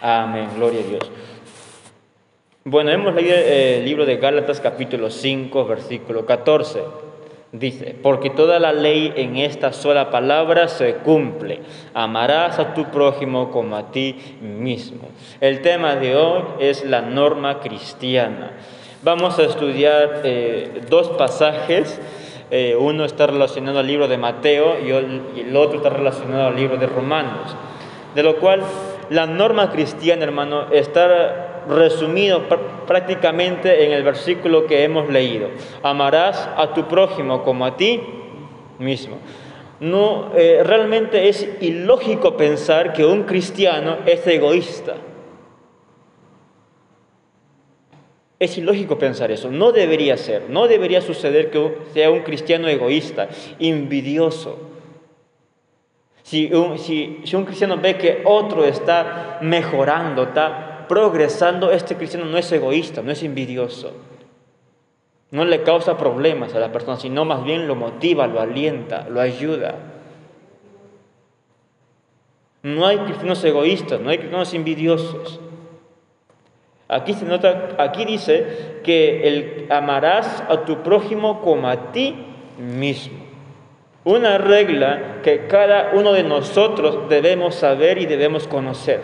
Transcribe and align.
Amén, 0.00 0.48
gloria 0.56 0.80
a 0.80 0.84
Dios. 0.84 1.10
Bueno, 2.62 2.90
hemos 2.92 3.14
leído 3.14 3.34
el 3.34 3.84
libro 3.84 4.06
de 4.06 4.16
Gálatas 4.16 4.60
capítulo 4.60 5.10
5, 5.10 5.64
versículo 5.64 6.24
14. 6.24 6.82
Dice, 7.50 7.96
porque 8.00 8.30
toda 8.30 8.60
la 8.60 8.72
ley 8.72 9.12
en 9.16 9.36
esta 9.36 9.72
sola 9.72 10.10
palabra 10.10 10.68
se 10.68 10.96
cumple. 10.96 11.62
Amarás 11.94 12.60
a 12.60 12.74
tu 12.74 12.84
prójimo 12.84 13.50
como 13.50 13.74
a 13.74 13.90
ti 13.90 14.16
mismo. 14.40 15.08
El 15.40 15.62
tema 15.62 15.96
de 15.96 16.14
hoy 16.14 16.42
es 16.60 16.84
la 16.84 17.00
norma 17.00 17.58
cristiana. 17.58 18.52
Vamos 19.02 19.38
a 19.40 19.44
estudiar 19.44 20.20
eh, 20.22 20.82
dos 20.88 21.08
pasajes. 21.08 22.00
Eh, 22.52 22.76
uno 22.78 23.04
está 23.04 23.26
relacionado 23.26 23.80
al 23.80 23.86
libro 23.86 24.06
de 24.06 24.18
Mateo 24.18 24.76
y 24.78 24.90
el 25.40 25.56
otro 25.56 25.78
está 25.78 25.90
relacionado 25.90 26.48
al 26.48 26.56
libro 26.56 26.76
de 26.76 26.86
Romanos. 26.86 27.56
De 28.14 28.22
lo 28.22 28.36
cual 28.36 28.62
la 29.10 29.26
norma 29.26 29.70
cristiana, 29.70 30.24
hermano, 30.24 30.70
está 30.72 31.64
resumido 31.68 32.42
prácticamente 32.86 33.84
en 33.84 33.92
el 33.92 34.02
versículo 34.02 34.66
que 34.66 34.84
hemos 34.84 35.08
leído. 35.08 35.48
Amarás 35.82 36.48
a 36.56 36.72
tu 36.72 36.88
prójimo 36.88 37.42
como 37.42 37.66
a 37.66 37.76
ti 37.76 38.00
mismo. 38.78 39.18
No, 39.80 40.32
eh, 40.34 40.62
realmente 40.64 41.28
es 41.28 41.48
ilógico 41.60 42.36
pensar 42.36 42.92
que 42.92 43.04
un 43.04 43.24
cristiano 43.24 43.98
es 44.06 44.26
egoísta. 44.26 44.96
Es 48.40 48.56
ilógico 48.56 48.98
pensar 48.98 49.32
eso, 49.32 49.50
no 49.50 49.72
debería 49.72 50.16
ser, 50.16 50.44
no 50.48 50.68
debería 50.68 51.00
suceder 51.00 51.50
que 51.50 51.76
sea 51.92 52.10
un 52.12 52.20
cristiano 52.20 52.68
egoísta, 52.68 53.28
envidioso. 53.58 54.67
Si 56.28 56.52
un, 56.52 56.78
si, 56.78 57.22
un 57.32 57.46
cristiano 57.46 57.78
ve 57.78 57.96
que 57.96 58.20
otro 58.26 58.62
está 58.66 59.38
mejorando, 59.40 60.24
está 60.24 60.84
progresando, 60.86 61.70
este 61.70 61.96
cristiano 61.96 62.26
no 62.26 62.36
es 62.36 62.52
egoísta, 62.52 63.00
no 63.00 63.10
es 63.10 63.22
envidioso. 63.22 63.94
No 65.30 65.46
le 65.46 65.62
causa 65.62 65.96
problemas 65.96 66.54
a 66.54 66.58
la 66.58 66.70
persona, 66.70 66.98
sino 66.98 67.24
más 67.24 67.44
bien 67.44 67.66
lo 67.66 67.76
motiva, 67.76 68.26
lo 68.26 68.42
alienta, 68.42 69.08
lo 69.08 69.22
ayuda. 69.22 69.76
No 72.62 72.86
hay 72.86 72.98
cristianos 72.98 73.42
egoístas, 73.42 73.98
no 73.98 74.10
hay 74.10 74.18
cristianos 74.18 74.52
envidiosos. 74.52 75.40
Aquí 76.88 77.14
se 77.14 77.24
nota, 77.24 77.74
aquí 77.78 78.04
dice 78.04 78.80
que 78.84 79.26
el 79.26 79.66
amarás 79.70 80.44
a 80.46 80.66
tu 80.66 80.82
prójimo 80.82 81.40
como 81.40 81.68
a 81.68 81.90
ti 81.90 82.14
mismo. 82.58 83.27
Una 84.04 84.38
regla 84.38 85.20
que 85.22 85.46
cada 85.46 85.90
uno 85.92 86.12
de 86.12 86.22
nosotros 86.22 87.08
debemos 87.08 87.56
saber 87.56 87.98
y 87.98 88.06
debemos 88.06 88.46
conocer. 88.46 89.00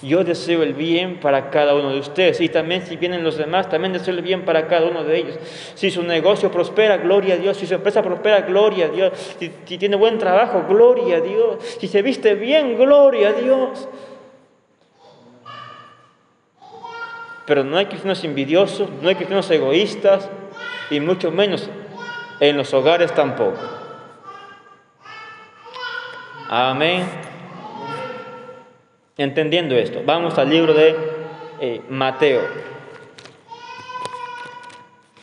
Yo 0.00 0.22
deseo 0.22 0.62
el 0.62 0.74
bien 0.74 1.18
para 1.18 1.50
cada 1.50 1.74
uno 1.74 1.90
de 1.90 1.98
ustedes 1.98 2.40
y 2.40 2.48
también 2.48 2.86
si 2.86 2.96
vienen 2.96 3.24
los 3.24 3.36
demás, 3.36 3.68
también 3.68 3.92
deseo 3.92 4.14
el 4.14 4.22
bien 4.22 4.44
para 4.44 4.68
cada 4.68 4.86
uno 4.86 5.02
de 5.02 5.18
ellos. 5.18 5.38
Si 5.74 5.90
su 5.90 6.04
negocio 6.04 6.52
prospera, 6.52 6.98
gloria 6.98 7.34
a 7.34 7.36
Dios. 7.38 7.56
Si 7.56 7.66
su 7.66 7.74
empresa 7.74 8.00
prospera, 8.00 8.42
gloria 8.42 8.86
a 8.86 8.88
Dios. 8.90 9.36
Si, 9.40 9.48
tiene 9.48 9.96
buen 9.96 10.18
trabajo, 10.18 10.64
gloria 10.68 11.16
a 11.16 11.20
Dios. 11.20 11.64
Si 11.80 11.88
se 11.88 12.02
viste 12.02 12.36
bien, 12.36 12.76
gloria 12.76 13.30
a 13.30 13.32
Dios. 13.32 13.88
Pero 17.44 17.64
no 17.64 17.76
hay 17.76 17.86
cristianos 17.86 18.22
envidiosos, 18.22 18.88
no 19.02 19.08
hay 19.08 19.16
cristianos 19.16 19.50
egoístas 19.50 20.30
y 20.90 21.00
mucho 21.00 21.32
menos 21.32 21.68
en 22.40 22.56
los 22.56 22.72
hogares 22.74 23.14
tampoco. 23.14 23.58
Amén. 26.48 27.06
Entendiendo 29.16 29.74
esto, 29.74 30.02
vamos 30.06 30.38
al 30.38 30.48
libro 30.48 30.72
de 30.72 30.96
eh, 31.60 31.82
Mateo. 31.88 32.40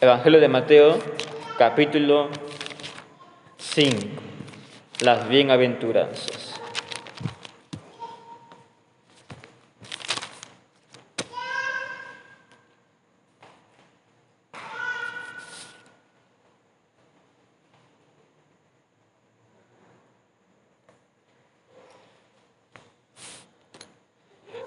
Evangelio 0.02 0.40
de 0.40 0.50
Mateo, 0.50 1.00
capítulo 1.58 2.30
5. 3.58 3.98
Las 5.00 5.28
bienaventuranzas. 5.30 6.45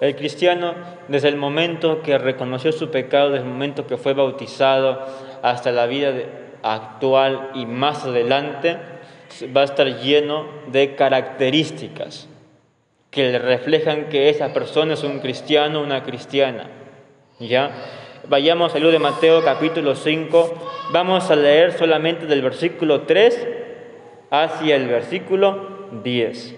El 0.01 0.15
cristiano, 0.15 0.75
desde 1.09 1.29
el 1.29 1.37
momento 1.37 2.03
que 2.03 2.19
reconoció 2.19 2.71
su 2.73 2.91
pecado, 2.91 3.31
desde 3.31 3.45
el 3.45 3.51
momento 3.51 3.87
que 3.87 3.97
fue 3.97 4.15
bautizado, 4.15 5.05
hasta 5.43 5.73
la 5.73 5.87
vida 5.87 6.13
actual 6.63 7.51
y 7.55 7.67
más 7.67 8.05
adelante, 8.05 8.79
va 9.57 9.63
a 9.63 9.65
estar 9.65 9.87
lleno 10.01 10.47
de 10.69 10.95
características 10.95 12.29
que 13.11 13.33
le 13.33 13.39
reflejan 13.39 14.09
que 14.09 14.29
esa 14.29 14.53
persona 14.53 14.95
es 14.95 15.03
un 15.03 15.21
cristiano, 15.21 15.83
una 15.83 16.03
cristiana. 16.03 16.69
¿Ya? 17.41 17.71
Vayamos 18.29 18.75
al 18.75 18.81
libro 18.81 18.93
de 18.93 18.99
Mateo 18.99 19.43
capítulo 19.43 19.95
5, 19.95 20.89
vamos 20.93 21.31
a 21.31 21.37
leer 21.37 21.73
solamente 21.73 22.27
del 22.27 22.43
versículo 22.43 23.03
3 23.03 23.49
hacia 24.31 24.77
el 24.77 24.89
versículo 24.89 25.89
10. 26.03 26.58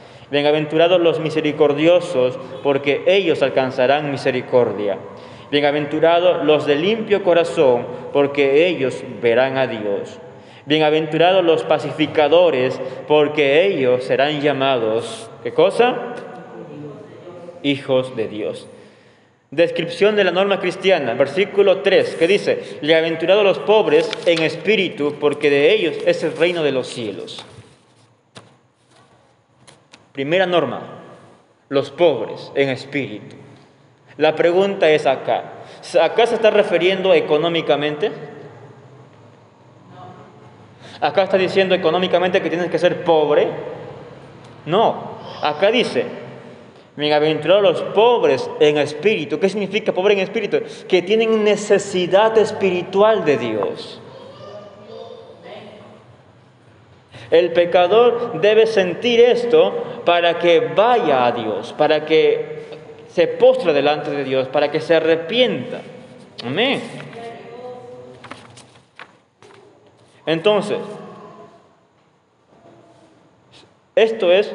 Bienaventurados 0.31 1.01
los 1.01 1.19
misericordiosos, 1.19 2.39
porque 2.63 3.03
ellos 3.05 3.43
alcanzarán 3.43 4.11
misericordia. 4.11 4.97
Bienaventurados 5.51 6.45
los 6.45 6.65
de 6.65 6.75
limpio 6.75 7.21
corazón, 7.21 7.85
porque 8.13 8.65
ellos 8.67 9.03
verán 9.21 9.57
a 9.57 9.67
Dios. 9.67 10.19
Bienaventurados 10.65 11.43
los 11.43 11.63
pacificadores, 11.63 12.79
porque 13.09 13.65
ellos 13.65 14.05
serán 14.05 14.39
llamados, 14.39 15.29
¿qué 15.43 15.51
cosa? 15.51 16.15
Hijos 17.61 18.15
de 18.15 18.29
Dios. 18.29 18.69
Descripción 19.49 20.15
de 20.15 20.23
la 20.23 20.31
norma 20.31 20.61
cristiana, 20.61 21.13
versículo 21.13 21.79
3, 21.79 22.15
que 22.15 22.27
dice, 22.27 22.77
Bienaventurados 22.81 23.43
los 23.43 23.59
pobres 23.59 24.09
en 24.25 24.41
espíritu, 24.43 25.15
porque 25.19 25.49
de 25.49 25.73
ellos 25.73 25.97
es 26.05 26.23
el 26.23 26.37
reino 26.37 26.63
de 26.63 26.71
los 26.71 26.87
cielos. 26.87 27.45
Primera 30.13 30.45
norma, 30.45 30.81
los 31.69 31.89
pobres 31.89 32.51
en 32.55 32.69
espíritu. 32.69 33.35
La 34.17 34.35
pregunta 34.35 34.89
es 34.89 35.05
acá, 35.05 35.43
¿acá 36.01 36.27
se 36.27 36.35
está 36.35 36.49
refiriendo 36.49 37.13
económicamente? 37.13 38.11
¿Acá 40.99 41.23
está 41.23 41.37
diciendo 41.37 41.73
económicamente 41.73 42.41
que 42.41 42.49
tienes 42.49 42.69
que 42.69 42.77
ser 42.77 43.03
pobre? 43.03 43.47
No, 44.65 45.17
acá 45.41 45.71
dice, 45.71 46.05
bienaventurados 46.95 47.63
los 47.63 47.81
pobres 47.93 48.49
en 48.59 48.77
espíritu. 48.77 49.39
¿Qué 49.39 49.47
significa 49.47 49.93
pobre 49.93 50.13
en 50.13 50.19
espíritu? 50.19 50.59
Que 50.89 51.01
tienen 51.01 51.43
necesidad 51.43 52.37
espiritual 52.37 53.23
de 53.23 53.37
Dios. 53.37 54.00
El 57.31 57.53
pecador 57.53 58.41
debe 58.41 58.67
sentir 58.67 59.21
esto 59.21 60.01
para 60.05 60.37
que 60.37 60.59
vaya 60.59 61.25
a 61.25 61.31
Dios, 61.31 61.73
para 61.73 62.05
que 62.05 62.61
se 63.07 63.27
postre 63.27 63.73
delante 63.73 64.11
de 64.11 64.23
Dios, 64.23 64.49
para 64.49 64.69
que 64.69 64.81
se 64.81 64.95
arrepienta. 64.95 65.81
Amén. 66.45 66.81
Entonces, 70.25 70.77
esto 73.95 74.31
es 74.31 74.53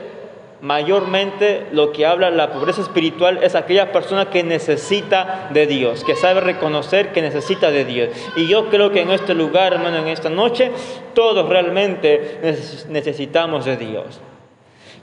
mayormente 0.67 1.69
lo 1.71 1.93
que 1.93 2.07
habla 2.07 2.29
la 2.33 2.53
pobreza 2.53 2.81
espiritual 2.81 3.39
es 3.41 3.55
aquella 3.55 3.93
persona 3.93 4.31
que 4.31 4.43
necesita 4.43 5.49
de 5.53 5.69
Dios, 5.69 6.03
que 6.03 6.17
sabe 6.17 6.41
reconocer 6.41 7.13
que 7.13 7.23
necesita 7.23 7.71
de 7.71 7.85
Dios. 7.85 8.11
Y 8.35 8.49
yo 8.49 8.69
creo 8.69 8.91
que 8.91 9.03
en 9.03 9.13
este 9.13 9.33
lugar, 9.33 9.75
hermano, 9.75 9.99
en 9.99 10.09
esta 10.09 10.29
noche, 10.29 10.73
todos 11.15 11.49
realmente 11.49 12.41
necesitamos 12.89 13.65
de 13.65 13.77
Dios. 13.77 14.21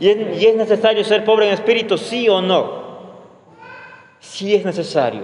¿Y 0.01 0.10
es, 0.10 0.56
necesario 0.56 1.01
ser 1.06 1.24
pobre 1.24 1.48
en 1.48 1.54
espíritu, 1.54 1.98
sí 1.98 2.27
o 2.27 2.42
no? 2.42 2.83
Sí 4.19 4.54
es 4.54 4.65
necesario. 4.65 5.24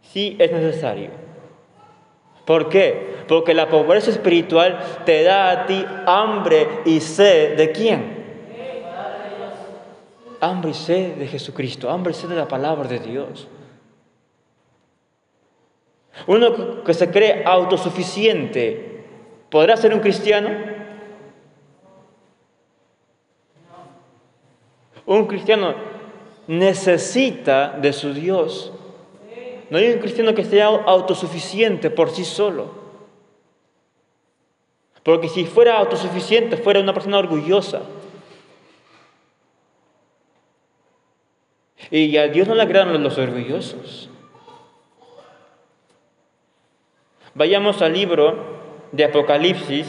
Sí 0.00 0.36
es 0.38 0.50
necesario. 0.50 1.10
¿Por 2.46 2.70
qué? 2.70 3.16
Porque 3.28 3.52
la 3.52 3.68
pobreza 3.68 4.10
espiritual 4.10 4.78
te 5.04 5.22
da 5.22 5.50
a 5.50 5.66
ti 5.66 5.84
hambre 6.06 6.66
y 6.86 7.00
sed 7.00 7.58
de 7.58 7.72
quién? 7.72 8.15
Hambre 10.40 10.70
y 10.70 10.74
sed 10.74 11.16
de 11.16 11.26
Jesucristo, 11.26 11.90
hambre 11.90 12.12
y 12.12 12.14
sed 12.14 12.28
de 12.28 12.36
la 12.36 12.48
palabra 12.48 12.88
de 12.88 12.98
Dios. 12.98 13.48
Uno 16.26 16.82
que 16.82 16.94
se 16.94 17.10
cree 17.10 17.44
autosuficiente, 17.44 19.04
¿podrá 19.50 19.76
ser 19.76 19.92
un 19.94 20.00
cristiano? 20.00 20.50
Un 25.04 25.26
cristiano 25.26 25.74
necesita 26.46 27.70
de 27.70 27.92
su 27.92 28.12
Dios. 28.12 28.72
No 29.70 29.78
hay 29.78 29.90
un 29.92 29.98
cristiano 29.98 30.34
que 30.34 30.44
sea 30.44 30.66
autosuficiente 30.66 31.90
por 31.90 32.10
sí 32.10 32.24
solo. 32.24 32.86
Porque 35.02 35.28
si 35.28 35.44
fuera 35.44 35.78
autosuficiente, 35.78 36.56
fuera 36.56 36.80
una 36.80 36.92
persona 36.92 37.18
orgullosa. 37.18 37.82
Y 41.90 42.16
a 42.16 42.28
Dios 42.28 42.48
no 42.48 42.54
le 42.54 42.62
agradan 42.62 43.02
los 43.02 43.18
orgullosos. 43.18 44.10
Vayamos 47.34 47.82
al 47.82 47.92
libro 47.92 48.56
de 48.92 49.04
Apocalipsis, 49.04 49.86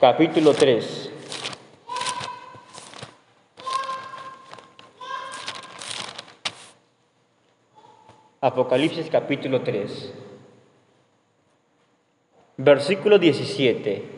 capítulo 0.00 0.54
3. 0.54 1.12
Apocalipsis 8.40 9.10
capítulo 9.10 9.62
3, 9.62 10.14
versículo 12.56 13.18
17. 13.18 14.17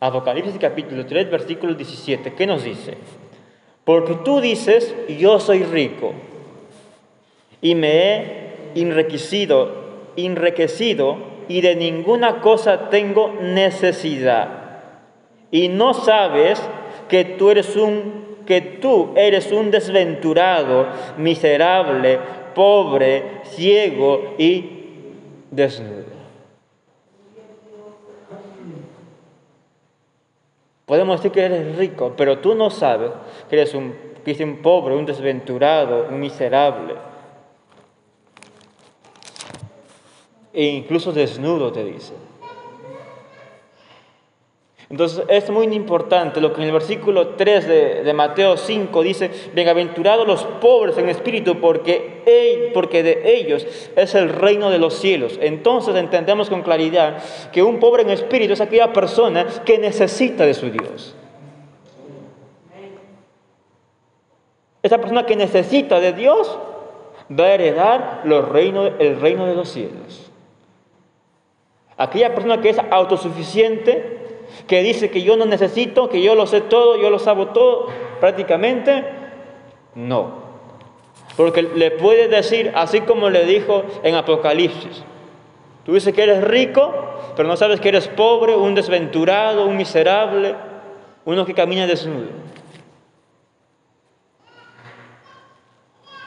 Apocalipsis 0.00 0.56
capítulo 0.60 1.06
3, 1.06 1.30
versículo 1.30 1.74
17. 1.74 2.34
¿Qué 2.34 2.46
nos 2.46 2.62
dice? 2.62 2.94
Porque 3.84 4.14
tú 4.24 4.40
dices, 4.40 4.94
yo 5.18 5.40
soy 5.40 5.64
rico 5.64 6.12
y 7.60 7.74
me 7.74 7.88
he 7.88 8.48
enriquecido, 8.76 10.12
enriquecido 10.16 11.16
y 11.48 11.62
de 11.62 11.74
ninguna 11.74 12.40
cosa 12.40 12.90
tengo 12.90 13.34
necesidad. 13.40 14.48
Y 15.50 15.68
no 15.68 15.94
sabes 15.94 16.60
que 17.08 17.24
tú 17.24 17.50
eres 17.50 17.74
un 17.76 18.28
que 18.46 18.62
tú 18.62 19.12
eres 19.14 19.52
un 19.52 19.70
desventurado, 19.70 20.86
miserable, 21.18 22.18
pobre, 22.54 23.42
ciego 23.44 24.36
y 24.38 24.70
desnudo. 25.50 26.17
Podemos 30.88 31.18
decir 31.18 31.32
que 31.32 31.44
eres 31.44 31.76
rico, 31.76 32.14
pero 32.16 32.38
tú 32.38 32.54
no 32.54 32.70
sabes 32.70 33.10
que 33.50 33.56
eres 33.56 33.74
un, 33.74 33.94
un 34.26 34.56
pobre, 34.62 34.96
un 34.96 35.04
desventurado, 35.04 36.06
un 36.08 36.18
miserable. 36.18 36.94
E 40.54 40.64
incluso 40.64 41.12
desnudo 41.12 41.70
te 41.72 41.84
dice. 41.84 42.14
Entonces 44.90 45.22
es 45.28 45.50
muy 45.50 45.66
importante 45.66 46.40
lo 46.40 46.54
que 46.54 46.62
en 46.62 46.68
el 46.68 46.72
versículo 46.72 47.28
3 47.30 47.68
de, 48.04 48.12
Mateo 48.14 48.56
5 48.56 49.02
dice, 49.02 49.30
bienaventurados 49.52 50.26
los 50.26 50.44
pobres 50.44 50.96
en 50.96 51.10
espíritu, 51.10 51.60
porque, 51.60 52.70
porque 52.72 53.02
de 53.02 53.36
ellos 53.36 53.66
es 53.94 54.14
el 54.14 54.30
reino 54.30 54.70
de 54.70 54.78
los 54.78 54.94
cielos. 54.94 55.38
Entonces 55.42 55.94
entendemos 55.94 56.48
con 56.48 56.62
claridad 56.62 57.22
que 57.52 57.62
un 57.62 57.80
pobre 57.80 58.02
en 58.02 58.10
espíritu 58.10 58.54
es 58.54 58.62
aquella 58.62 58.94
persona 58.94 59.46
que 59.66 59.76
necesita 59.76 60.46
de 60.46 60.54
su 60.54 60.70
Dios. 60.70 61.14
Esa 64.82 64.96
persona 64.96 65.26
que 65.26 65.36
necesita 65.36 66.00
de 66.00 66.14
Dios 66.14 66.58
va 67.30 67.44
a 67.44 67.54
heredar 67.54 68.22
los 68.24 68.46
el 68.54 69.20
reino 69.20 69.46
de 69.46 69.54
los 69.54 69.68
cielos. 69.68 70.30
Aquella 71.98 72.32
persona 72.32 72.60
que 72.60 72.70
es 72.70 72.78
autosuficiente, 72.90 74.18
que 74.66 74.82
dice 74.82 75.10
que 75.10 75.22
yo 75.22 75.36
no 75.36 75.46
necesito, 75.46 76.08
que 76.08 76.22
yo 76.22 76.34
lo 76.34 76.46
sé 76.46 76.60
todo, 76.60 77.00
yo 77.00 77.10
lo 77.10 77.18
sabo 77.18 77.48
todo, 77.48 77.88
prácticamente 78.20 79.04
no. 79.94 80.48
Porque 81.36 81.62
le 81.62 81.92
puede 81.92 82.28
decir, 82.28 82.72
así 82.74 83.00
como 83.02 83.30
le 83.30 83.44
dijo 83.44 83.84
en 84.02 84.14
Apocalipsis, 84.16 85.04
tú 85.84 85.94
dices 85.94 86.12
que 86.12 86.22
eres 86.22 86.42
rico, 86.42 86.92
pero 87.36 87.48
no 87.48 87.56
sabes 87.56 87.80
que 87.80 87.88
eres 87.88 88.08
pobre, 88.08 88.56
un 88.56 88.74
desventurado, 88.74 89.66
un 89.66 89.76
miserable, 89.76 90.56
uno 91.24 91.46
que 91.46 91.54
camina 91.54 91.86
desnudo. 91.86 92.30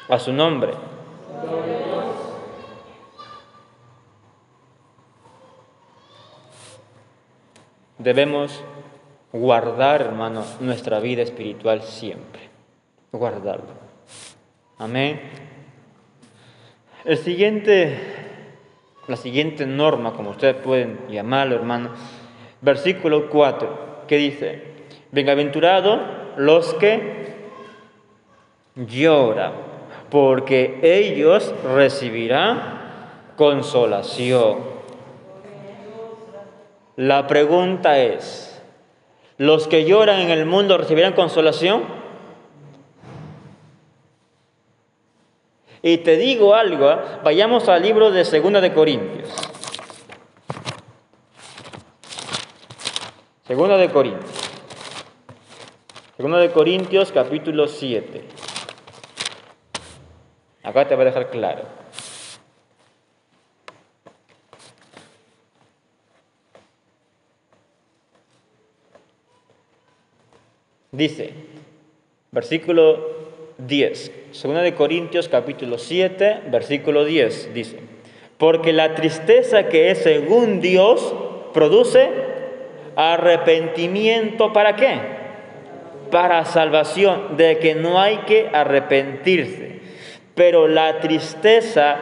A 0.08 0.20
su 0.20 0.32
nombre. 0.32 0.74
Debemos 8.02 8.64
guardar, 9.32 10.02
hermano, 10.02 10.44
nuestra 10.60 11.00
vida 11.00 11.22
espiritual 11.22 11.84
siempre. 11.84 12.50
Guardarlo. 13.12 13.74
Amén. 14.80 15.22
El 17.06 17.18
siguiente, 17.20 17.96
la 19.08 19.16
siguiente 19.16 19.68
norma, 19.68 20.14
como 20.14 20.32
ustedes 20.32 20.56
pueden 20.56 21.00
llamarlo, 21.10 21.54
hermano, 21.56 21.92
versículo 22.62 23.30
4, 23.30 24.06
que 24.08 24.18
dice, 24.18 24.64
Bienaventurados 25.12 26.00
los 26.38 26.74
que 26.76 27.36
lloran, 28.76 29.54
porque 30.10 30.80
ellos 30.82 31.54
recibirán 31.76 32.82
consolación. 33.36 34.81
La 37.02 37.26
pregunta 37.26 37.98
es, 37.98 38.62
¿los 39.40 39.68
que 39.68 39.86
lloran 39.86 40.20
en 40.20 40.30
el 40.30 40.46
mundo 40.46 40.78
recibirán 40.78 41.14
consolación? 41.14 41.82
Y 45.82 45.98
te 45.98 46.16
digo 46.18 46.54
algo, 46.54 46.92
¿eh? 46.92 46.98
vayamos 47.24 47.68
al 47.70 47.82
libro 47.82 48.12
de 48.12 48.24
Segunda 48.24 48.62
de 48.62 48.72
Corintios. 48.72 49.30
Segunda 53.48 53.78
de 53.78 53.90
Corintios. 53.90 54.52
Segunda 56.18 56.38
de 56.38 56.52
Corintios 56.52 57.12
capítulo 57.12 57.68
7. 57.68 58.28
Acá 60.62 60.88
te 60.88 60.96
va 60.96 61.02
a 61.02 61.06
dejar 61.06 61.32
claro. 61.32 61.81
Dice, 70.92 71.34
versículo 72.32 73.12
10, 73.60 74.12
segunda 74.32 74.62
de 74.62 74.76
Corintios 74.76 75.30
capítulo 75.30 75.78
7, 75.78 76.42
versículo 76.52 77.06
10, 77.06 77.54
dice, 77.54 77.80
porque 78.38 78.74
la 78.74 78.94
tristeza 78.94 79.70
que 79.70 79.92
es 79.92 80.00
según 80.00 80.60
Dios 80.60 81.16
produce 81.54 82.10
arrepentimiento 82.98 84.52
para 84.52 84.76
qué? 84.76 85.00
Para 86.12 86.44
salvación, 86.44 87.38
de 87.38 87.60
que 87.60 87.74
no 87.74 87.98
hay 87.98 88.18
que 88.28 88.50
arrepentirse. 88.52 89.80
Pero 90.36 90.68
la 90.68 91.00
tristeza 91.00 91.96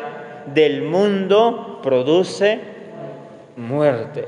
del 0.48 0.82
mundo 0.82 1.80
produce 1.84 2.60
muerte. 3.56 4.26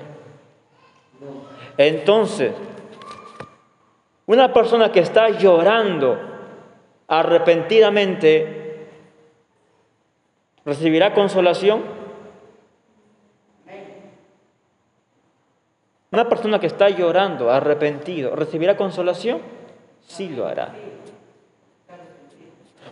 Entonces, 1.77 2.51
una 4.31 4.53
persona 4.53 4.93
que 4.93 5.01
está 5.01 5.29
llorando 5.29 6.17
arrepentidamente, 7.09 8.87
¿recibirá 10.63 11.13
consolación? 11.13 11.83
Una 16.11 16.29
persona 16.29 16.59
que 16.59 16.67
está 16.67 16.87
llorando, 16.87 17.51
arrepentido, 17.51 18.33
¿recibirá 18.33 18.77
consolación? 18.77 19.41
Sí 20.07 20.29
lo 20.29 20.47
hará. 20.47 20.75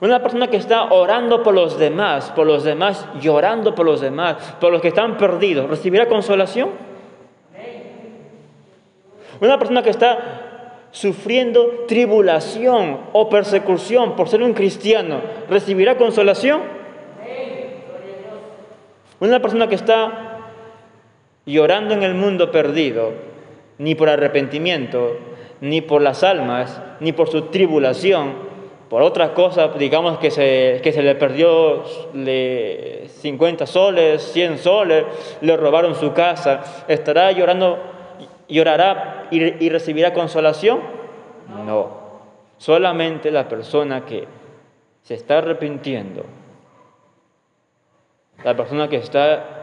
Una 0.01 0.21
persona 0.21 0.47
que 0.47 0.57
está 0.57 0.91
orando 0.91 1.41
por 1.41 1.53
los 1.53 1.79
demás, 1.79 2.31
por 2.31 2.47
los 2.47 2.65
demás, 2.65 3.07
llorando 3.21 3.75
por 3.75 3.85
los 3.85 4.01
demás, 4.01 4.55
por 4.59 4.73
los 4.73 4.81
que 4.81 4.89
están 4.89 5.15
perdidos, 5.15 5.69
¿recibirá 5.69 6.09
consolación? 6.09 6.71
Una 9.39 9.57
persona 9.57 9.81
que 9.81 9.89
está 9.89 10.48
sufriendo 10.91 11.85
tribulación 11.87 12.99
o 13.13 13.29
persecución 13.29 14.15
por 14.15 14.29
ser 14.29 14.43
un 14.43 14.53
cristiano, 14.53 15.21
¿recibirá 15.49 15.97
consolación? 15.97 16.61
Una 19.19 19.41
persona 19.41 19.67
que 19.67 19.75
está 19.75 20.39
llorando 21.45 21.93
en 21.93 22.03
el 22.03 22.13
mundo 22.15 22.51
perdido, 22.51 23.11
ni 23.77 23.95
por 23.95 24.09
arrepentimiento, 24.09 25.17
ni 25.61 25.81
por 25.81 26.01
las 26.01 26.23
almas, 26.23 26.81
ni 26.99 27.11
por 27.11 27.29
su 27.29 27.43
tribulación, 27.43 28.49
por 28.89 29.03
otra 29.03 29.33
cosa, 29.33 29.67
digamos 29.77 30.17
que 30.17 30.31
se, 30.31 30.79
que 30.81 30.91
se 30.91 31.03
le 31.03 31.13
perdió 31.15 31.83
le 32.13 33.07
50 33.07 33.67
soles, 33.67 34.31
100 34.33 34.57
soles, 34.57 35.05
le 35.41 35.55
robaron 35.57 35.93
su 35.95 36.13
casa, 36.13 36.85
¿estará 36.87 37.31
llorando, 37.31 37.77
llorará 38.49 39.27
y, 39.31 39.65
y 39.65 39.69
recibirá 39.69 40.13
consolación? 40.13 40.81
No, 41.65 41.89
solamente 42.57 43.31
la 43.31 43.47
persona 43.47 44.05
que 44.05 44.27
se 45.03 45.13
está 45.13 45.37
arrepintiendo, 45.39 46.25
la 48.43 48.55
persona 48.55 48.87
que 48.87 48.97
está 48.97 49.59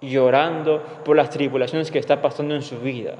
llorando 0.00 0.82
por 1.04 1.16
las 1.16 1.30
tribulaciones 1.30 1.90
que 1.90 1.98
está 1.98 2.20
pasando 2.20 2.54
en 2.54 2.62
su 2.62 2.78
vida, 2.78 3.14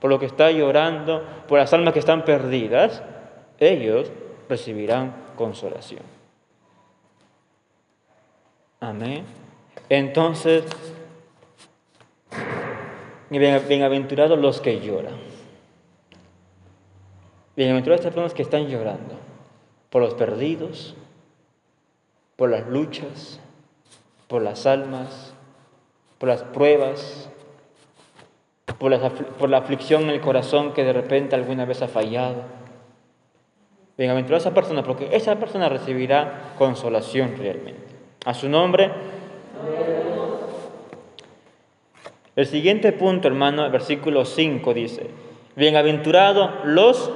por 0.00 0.10
lo 0.10 0.18
que 0.18 0.26
está 0.26 0.50
llorando, 0.50 1.24
por 1.48 1.58
las 1.58 1.72
almas 1.72 1.94
que 1.94 2.00
están 2.00 2.24
perdidas, 2.24 3.02
ellos 3.58 4.10
recibirán 4.48 5.14
consolación. 5.36 6.02
Amén. 8.80 9.24
Entonces, 9.88 10.64
bienaventurados 13.30 14.38
los 14.38 14.60
que 14.60 14.80
lloran. 14.80 15.14
Bienaventurados 17.56 18.00
estas 18.00 18.14
personas 18.14 18.34
que 18.34 18.42
están 18.42 18.66
llorando 18.68 19.14
por 19.90 20.02
los 20.02 20.14
perdidos, 20.14 20.94
por 22.36 22.50
las 22.50 22.66
luchas, 22.68 23.40
por 24.26 24.42
las 24.42 24.66
almas, 24.66 25.34
por 26.18 26.28
las 26.28 26.42
pruebas, 26.42 27.28
por 28.78 28.98
por 29.38 29.50
la 29.50 29.58
aflicción 29.58 30.04
en 30.04 30.10
el 30.10 30.20
corazón 30.20 30.72
que 30.72 30.84
de 30.84 30.92
repente 30.92 31.36
alguna 31.36 31.64
vez 31.64 31.80
ha 31.82 31.88
fallado. 31.88 32.42
Bienaventurada 33.96 34.40
esa 34.40 34.54
persona, 34.54 34.82
porque 34.82 35.08
esa 35.12 35.36
persona 35.36 35.68
recibirá 35.68 36.54
consolación 36.58 37.36
realmente. 37.38 37.94
A 38.24 38.34
su 38.34 38.48
nombre. 38.48 38.90
El 42.36 42.46
siguiente 42.46 42.92
punto, 42.92 43.28
hermano, 43.28 43.64
el 43.64 43.70
versículo 43.70 44.24
5 44.24 44.74
dice, 44.74 45.10
bienaventurados 45.54 46.50
los 46.64 47.12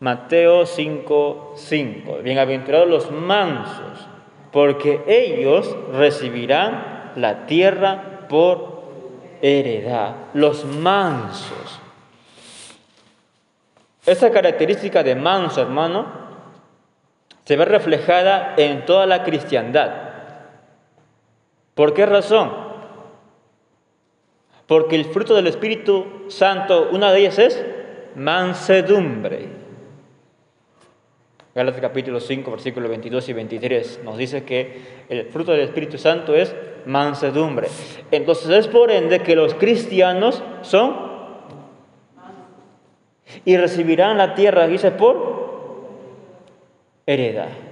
Mateo 0.00 0.66
5, 0.66 1.54
5. 1.56 2.18
Bienaventurados 2.22 2.88
los 2.88 3.10
mansos, 3.10 4.06
porque 4.52 5.02
ellos 5.06 5.74
recibirán 5.92 7.12
la 7.16 7.46
tierra 7.46 8.26
por 8.28 8.82
heredad, 9.40 10.16
los 10.34 10.64
mansos. 10.66 11.80
Esa 14.04 14.30
característica 14.30 15.02
de 15.02 15.14
manso, 15.14 15.62
hermano, 15.62 16.06
se 17.44 17.56
ve 17.56 17.64
reflejada 17.64 18.54
en 18.56 18.84
toda 18.84 19.06
la 19.06 19.24
cristiandad. 19.24 20.05
¿Por 21.76 21.92
qué 21.92 22.06
razón? 22.06 22.50
Porque 24.66 24.96
el 24.96 25.04
fruto 25.04 25.34
del 25.34 25.46
Espíritu 25.46 26.06
Santo, 26.28 26.88
una 26.90 27.12
de 27.12 27.20
ellas 27.20 27.38
es 27.38 27.66
mansedumbre. 28.14 29.50
Gálatas 31.54 31.82
capítulo 31.82 32.18
5, 32.18 32.50
versículos 32.50 32.88
22 32.88 33.28
y 33.28 33.32
23 33.34 34.00
nos 34.04 34.16
dice 34.16 34.44
que 34.44 35.04
el 35.10 35.26
fruto 35.26 35.52
del 35.52 35.60
Espíritu 35.60 35.98
Santo 35.98 36.34
es 36.34 36.56
mansedumbre. 36.86 37.68
Entonces 38.10 38.48
es 38.48 38.68
por 38.68 38.90
ende 38.90 39.20
que 39.20 39.36
los 39.36 39.52
cristianos 39.52 40.42
son 40.62 40.96
y 43.44 43.54
recibirán 43.58 44.16
la 44.16 44.34
tierra, 44.34 44.66
dice, 44.66 44.92
por 44.92 45.90
heredad. 47.04 47.65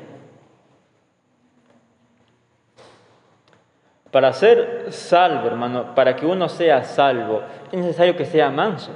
Para 4.14 4.32
ser 4.32 4.86
salvo, 4.90 5.48
hermano, 5.48 5.92
para 5.96 6.14
que 6.14 6.24
uno 6.24 6.48
sea 6.48 6.84
salvo, 6.84 7.42
es 7.72 7.76
necesario 7.80 8.14
que 8.14 8.24
sea 8.24 8.48
manso, 8.48 8.92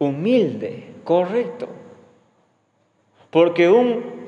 humilde, 0.00 0.94
correcto. 1.04 1.68
Porque 3.30 3.70
un, 3.70 4.26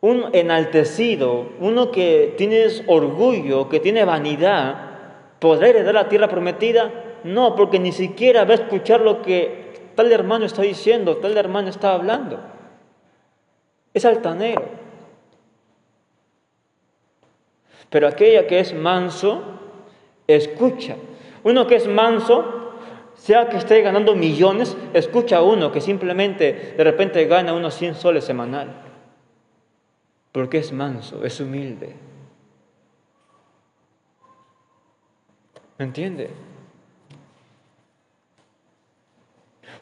un 0.00 0.30
enaltecido, 0.32 1.50
uno 1.60 1.90
que 1.90 2.32
tiene 2.38 2.64
orgullo, 2.86 3.68
que 3.68 3.78
tiene 3.78 4.06
vanidad, 4.06 4.92
¿podrá 5.38 5.68
heredar 5.68 5.92
la 5.92 6.08
tierra 6.08 6.28
prometida? 6.28 6.90
No, 7.24 7.56
porque 7.56 7.78
ni 7.78 7.92
siquiera 7.92 8.46
va 8.46 8.52
a 8.52 8.54
escuchar 8.54 9.02
lo 9.02 9.20
que 9.20 9.90
tal 9.96 10.10
hermano 10.12 10.46
está 10.46 10.62
diciendo, 10.62 11.18
tal 11.18 11.36
hermano 11.36 11.68
está 11.68 11.92
hablando. 11.92 12.40
Es 13.92 14.06
altanero. 14.06 14.77
Pero 17.90 18.08
aquella 18.08 18.46
que 18.46 18.60
es 18.60 18.74
manso, 18.74 19.42
escucha. 20.26 20.96
Uno 21.44 21.66
que 21.66 21.76
es 21.76 21.88
manso 21.88 22.72
sea 23.14 23.48
que 23.48 23.56
esté 23.56 23.82
ganando 23.82 24.14
millones, 24.14 24.76
escucha 24.92 25.38
a 25.38 25.42
uno 25.42 25.72
que 25.72 25.80
simplemente 25.80 26.74
de 26.76 26.84
repente 26.84 27.24
gana 27.26 27.52
unos 27.52 27.74
100 27.74 27.94
soles 27.96 28.24
semanal. 28.24 28.82
Porque 30.32 30.58
es 30.58 30.72
manso, 30.72 31.24
es 31.24 31.40
humilde. 31.40 31.96
¿Me 35.78 35.84
entiende? 35.84 36.30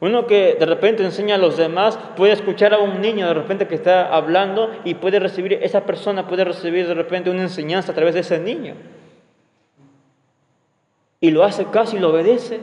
Uno 0.00 0.26
que 0.26 0.56
de 0.58 0.66
repente 0.66 1.02
enseña 1.04 1.36
a 1.36 1.38
los 1.38 1.56
demás 1.56 1.98
puede 2.16 2.32
escuchar 2.32 2.74
a 2.74 2.78
un 2.78 3.00
niño 3.00 3.26
de 3.26 3.34
repente 3.34 3.66
que 3.66 3.74
está 3.74 4.14
hablando 4.14 4.70
y 4.84 4.94
puede 4.94 5.18
recibir, 5.18 5.54
esa 5.54 5.86
persona 5.86 6.28
puede 6.28 6.44
recibir 6.44 6.86
de 6.86 6.94
repente 6.94 7.30
una 7.30 7.42
enseñanza 7.42 7.92
a 7.92 7.94
través 7.94 8.14
de 8.14 8.20
ese 8.20 8.38
niño. 8.38 8.74
Y 11.20 11.30
lo 11.30 11.44
hace 11.44 11.64
casi 11.66 11.96
y 11.96 12.00
lo 12.00 12.10
obedece 12.10 12.60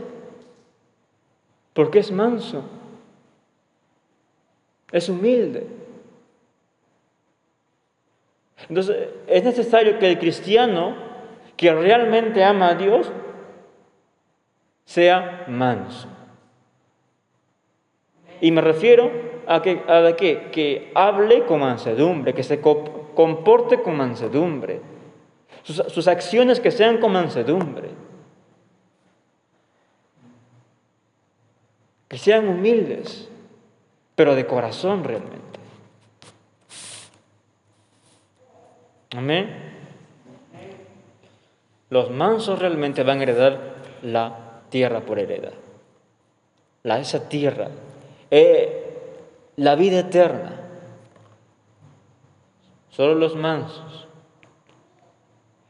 porque 1.73 1.99
es 1.99 2.11
manso, 2.11 2.63
es 4.91 5.09
humilde. 5.09 5.65
Entonces 8.69 9.09
es 9.25 9.43
necesario 9.43 9.97
que 9.97 10.07
el 10.07 10.19
cristiano 10.19 10.95
que 11.57 11.73
realmente 11.73 12.43
ama 12.43 12.69
a 12.69 12.75
Dios 12.75 13.11
sea 14.85 15.45
manso. 15.47 16.12
Y 18.43 18.51
me 18.51 18.59
refiero 18.59 19.09
a 19.47 19.61
que, 19.61 19.83
a 19.87 20.17
que, 20.17 20.49
que 20.51 20.91
hable 20.95 21.45
con 21.45 21.61
mansedumbre, 21.61 22.33
que 22.33 22.43
se 22.43 22.59
comporte 22.59 23.81
con 23.81 23.95
mansedumbre, 23.95 24.81
sus, 25.63 26.09
acciones 26.09 26.59
que 26.59 26.69
sean 26.69 26.97
con 26.97 27.13
mansedumbre. 27.13 27.91
que 32.09 32.17
sean 32.19 32.49
humildes, 32.49 33.29
pero 34.13 34.35
de 34.35 34.45
corazón 34.45 35.05
realmente. 35.05 35.59
Amén. 39.15 39.49
Los 41.89 42.11
mansos 42.11 42.59
realmente 42.59 43.03
van 43.03 43.19
a 43.19 43.23
heredar 43.23 43.75
la 44.03 44.61
tierra 44.69 44.99
por 44.99 45.17
heredad. 45.17 45.53
La, 46.83 46.99
esa 46.99 47.29
tierra, 47.29 47.69
eh, 48.35 48.83
la 49.57 49.75
vida 49.75 49.99
eterna. 49.99 50.59
Solo 52.89 53.13
los 53.13 53.35
mansos. 53.35 54.07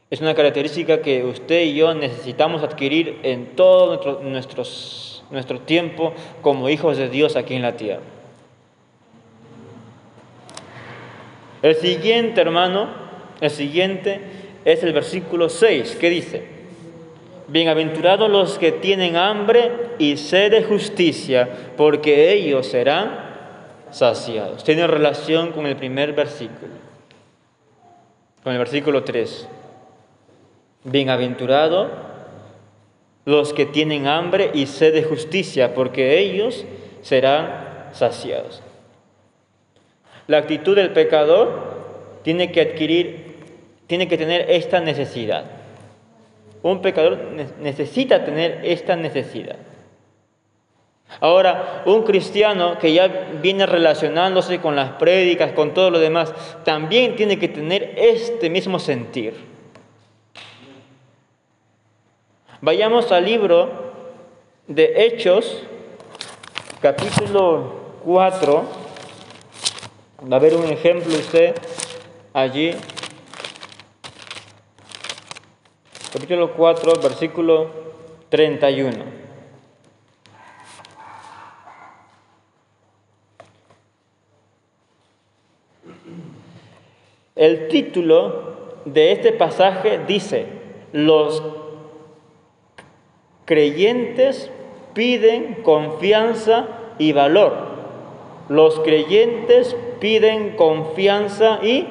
Es 0.08 0.22
una 0.22 0.34
característica 0.34 1.02
que 1.02 1.24
usted 1.24 1.62
y 1.62 1.74
yo 1.74 1.92
necesitamos 1.94 2.62
adquirir 2.62 3.20
en 3.22 3.54
todos 3.54 4.22
nuestros 4.22 5.24
nuestro 5.30 5.60
tiempo 5.60 6.14
como 6.40 6.70
hijos 6.70 6.96
de 6.96 7.10
Dios 7.10 7.36
aquí 7.36 7.54
en 7.54 7.62
la 7.62 7.76
tierra. 7.76 8.02
El 11.60 11.74
siguiente, 11.74 12.40
hermano, 12.40 12.88
el 13.42 13.50
siguiente 13.50 14.20
es 14.64 14.82
el 14.82 14.94
versículo 14.94 15.50
6, 15.50 15.96
que 15.96 16.08
dice, 16.08 16.53
Bienaventurados 17.46 18.30
los 18.30 18.58
que 18.58 18.72
tienen 18.72 19.16
hambre 19.16 19.70
y 19.98 20.16
sed 20.16 20.50
de 20.50 20.64
justicia, 20.64 21.48
porque 21.76 22.32
ellos 22.32 22.66
serán 22.66 23.18
saciados. 23.90 24.64
Tiene 24.64 24.86
relación 24.86 25.52
con 25.52 25.66
el 25.66 25.76
primer 25.76 26.14
versículo, 26.14 26.72
con 28.42 28.52
el 28.52 28.58
versículo 28.58 29.04
3. 29.04 29.48
Bienaventurado 30.84 31.90
los 33.26 33.52
que 33.52 33.66
tienen 33.66 34.06
hambre 34.06 34.50
y 34.54 34.66
sed 34.66 34.94
de 34.94 35.02
justicia, 35.02 35.74
porque 35.74 36.18
ellos 36.18 36.64
serán 37.02 37.90
saciados. 37.92 38.62
La 40.26 40.38
actitud 40.38 40.76
del 40.76 40.92
pecador 40.92 42.20
tiene 42.22 42.50
que 42.50 42.62
adquirir, 42.62 43.34
tiene 43.86 44.08
que 44.08 44.16
tener 44.16 44.50
esta 44.50 44.80
necesidad. 44.80 45.44
Un 46.64 46.80
pecador 46.80 47.18
necesita 47.60 48.24
tener 48.24 48.62
esta 48.64 48.96
necesidad. 48.96 49.56
Ahora, 51.20 51.82
un 51.84 52.04
cristiano 52.04 52.78
que 52.78 52.94
ya 52.94 53.06
viene 53.42 53.66
relacionándose 53.66 54.62
con 54.62 54.74
las 54.74 54.92
prédicas, 54.92 55.52
con 55.52 55.74
todo 55.74 55.90
lo 55.90 55.98
demás, 55.98 56.32
también 56.64 57.16
tiene 57.16 57.38
que 57.38 57.48
tener 57.48 57.92
este 57.98 58.48
mismo 58.48 58.78
sentir. 58.78 59.34
Vayamos 62.62 63.12
al 63.12 63.26
libro 63.26 63.68
de 64.66 65.04
Hechos, 65.04 65.64
capítulo 66.80 67.74
4. 68.06 68.64
Va 70.32 70.36
a 70.38 70.40
ver 70.40 70.54
un 70.54 70.72
ejemplo 70.72 71.12
usted 71.12 71.54
allí. 72.32 72.74
Capítulo 76.14 76.52
4, 76.52 76.92
versículo 77.02 77.70
31. 78.28 79.02
El 87.34 87.66
título 87.66 88.54
de 88.84 89.10
este 89.10 89.32
pasaje 89.32 90.02
dice, 90.06 90.46
los 90.92 91.42
creyentes 93.44 94.52
piden 94.92 95.64
confianza 95.64 96.68
y 96.96 97.12
valor. 97.12 97.54
Los 98.48 98.78
creyentes 98.78 99.74
piden 99.98 100.54
confianza 100.54 101.58
y 101.60 101.88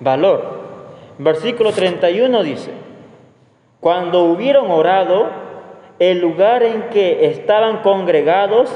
valor. 0.00 0.64
Versículo 1.18 1.70
31 1.70 2.42
dice, 2.42 2.83
cuando 3.84 4.24
hubieron 4.24 4.70
orado, 4.70 5.26
el 5.98 6.18
lugar 6.18 6.62
en 6.62 6.84
que 6.84 7.26
estaban 7.26 7.82
congregados 7.82 8.74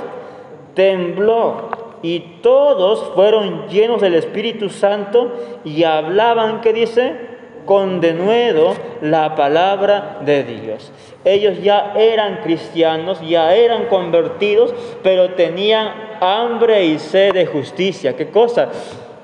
tembló 0.74 1.70
y 2.02 2.20
todos 2.42 3.12
fueron 3.14 3.68
llenos 3.68 4.02
del 4.02 4.16
Espíritu 4.16 4.68
Santo 4.68 5.32
y 5.64 5.84
hablaban, 5.84 6.60
¿qué 6.60 6.74
dice? 6.74 7.16
Con 7.64 8.02
denuedo 8.02 8.74
la 9.00 9.34
palabra 9.34 10.18
de 10.26 10.44
Dios. 10.44 10.92
Ellos 11.24 11.62
ya 11.62 11.94
eran 11.96 12.42
cristianos, 12.42 13.26
ya 13.26 13.54
eran 13.56 13.86
convertidos, 13.86 14.74
pero 15.02 15.30
tenían 15.30 16.18
hambre 16.20 16.84
y 16.84 16.98
sed 16.98 17.32
de 17.32 17.46
justicia. 17.46 18.14
¿Qué 18.14 18.28
cosa? 18.28 18.68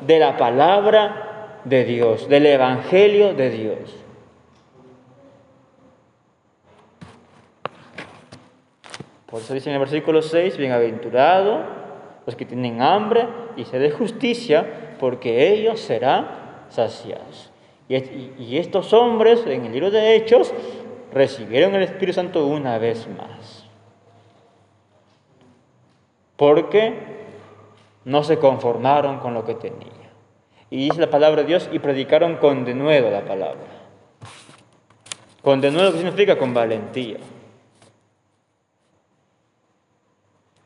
De 0.00 0.18
la 0.18 0.38
palabra 0.38 1.58
de 1.64 1.84
Dios, 1.84 2.26
del 2.26 2.46
Evangelio 2.46 3.34
de 3.34 3.50
Dios. 3.50 4.03
Por 9.34 9.42
eso 9.42 9.52
dice 9.52 9.68
en 9.68 9.74
el 9.74 9.80
versículo 9.80 10.22
6, 10.22 10.56
bienaventurado 10.58 11.58
los 12.24 12.36
que 12.36 12.46
tienen 12.46 12.80
hambre 12.80 13.26
y 13.56 13.64
sed 13.64 13.80
de 13.80 13.90
justicia, 13.90 14.94
porque 15.00 15.52
ellos 15.52 15.80
serán 15.80 16.28
saciados. 16.68 17.50
Y, 17.88 18.56
estos 18.58 18.92
hombres 18.92 19.44
en 19.44 19.64
el 19.64 19.72
libro 19.72 19.90
de 19.90 20.14
Hechos 20.14 20.54
recibieron 21.12 21.74
el 21.74 21.82
Espíritu 21.82 22.12
Santo 22.12 22.46
una 22.46 22.78
vez 22.78 23.08
más. 23.08 23.66
Porque 26.36 26.94
no 28.04 28.22
se 28.22 28.38
conformaron 28.38 29.18
con 29.18 29.34
lo 29.34 29.44
que 29.44 29.56
tenían. 29.56 29.90
Y 30.70 30.76
dice 30.76 31.00
la 31.00 31.10
palabra 31.10 31.42
de 31.42 31.48
Dios 31.48 31.68
y 31.72 31.80
predicaron 31.80 32.36
con 32.36 32.64
denuedo 32.64 33.10
la 33.10 33.24
palabra. 33.24 33.66
Con 35.42 35.60
denuedo, 35.60 35.90
¿qué 35.90 35.98
significa? 35.98 36.38
Con 36.38 36.54
valentía. 36.54 37.16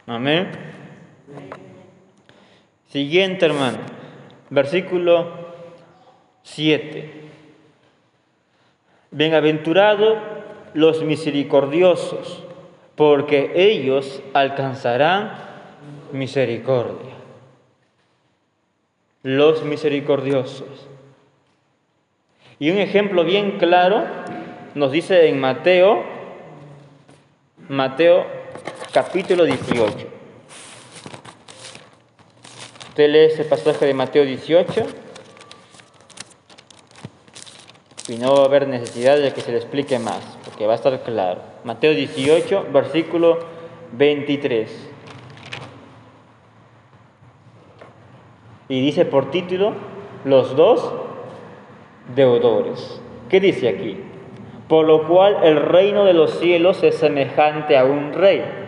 Amén. 0.08 0.48
Siguiente, 2.86 3.44
hermano. 3.44 3.76
Versículo 4.48 5.26
7. 6.44 7.10
Bienaventurados 9.10 10.16
los 10.72 11.02
misericordiosos, 11.02 12.42
porque 12.96 13.52
ellos 13.54 14.22
alcanzarán 14.32 15.32
misericordia. 16.12 17.12
Los 19.22 19.62
misericordiosos. 19.62 20.88
Y 22.58 22.70
un 22.70 22.78
ejemplo 22.78 23.24
bien 23.24 23.58
claro 23.58 24.04
nos 24.74 24.90
dice 24.90 25.28
en 25.28 25.38
Mateo, 25.38 26.02
Mateo 27.68 28.38
capítulo 28.92 29.44
18. 29.44 30.07
Usted 32.88 33.11
lee 33.11 33.27
ese 33.27 33.44
pasaje 33.44 33.87
de 33.87 33.94
Mateo 33.94 34.24
18 34.24 34.87
y 38.09 38.16
no 38.16 38.35
va 38.35 38.42
a 38.42 38.44
haber 38.46 38.66
necesidad 38.66 39.18
de 39.18 39.33
que 39.33 39.42
se 39.42 39.53
le 39.53 39.59
explique 39.59 39.98
más, 39.98 40.38
porque 40.44 40.66
va 40.66 40.72
a 40.72 40.77
estar 40.77 41.03
claro. 41.03 41.42
Mateo 41.64 41.92
18, 41.92 42.68
versículo 42.72 43.38
23. 43.92 44.90
Y 48.70 48.81
dice 48.81 49.05
por 49.05 49.31
título, 49.31 49.74
los 50.24 50.57
dos 50.57 50.92
deudores. 52.14 53.01
¿Qué 53.29 53.40
dice 53.40 53.68
aquí? 53.68 53.98
Por 54.66 54.87
lo 54.87 55.07
cual 55.07 55.38
el 55.42 55.57
reino 55.57 56.05
de 56.05 56.14
los 56.14 56.38
cielos 56.38 56.83
es 56.83 56.96
semejante 56.96 57.77
a 57.77 57.85
un 57.85 58.12
rey 58.12 58.67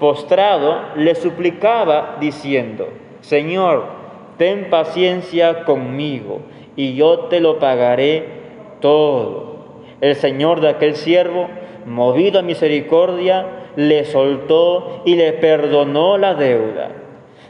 postrado 0.00 0.80
le 0.96 1.14
suplicaba 1.14 2.16
diciendo: 2.18 2.88
Señor, 3.20 3.84
ten 4.38 4.70
paciencia 4.70 5.64
conmigo 5.64 6.40
y 6.74 6.94
yo 6.94 7.26
te 7.30 7.38
lo 7.38 7.60
pagaré 7.60 8.24
todo. 8.80 9.50
El 10.00 10.16
Señor 10.16 10.60
de 10.60 10.70
aquel 10.70 10.96
siervo, 10.96 11.48
movido 11.86 12.40
a 12.40 12.42
misericordia, 12.42 13.46
le 13.76 14.04
soltó 14.06 15.02
y 15.04 15.14
le 15.14 15.32
perdonó 15.34 16.18
la 16.18 16.34
deuda. 16.34 16.90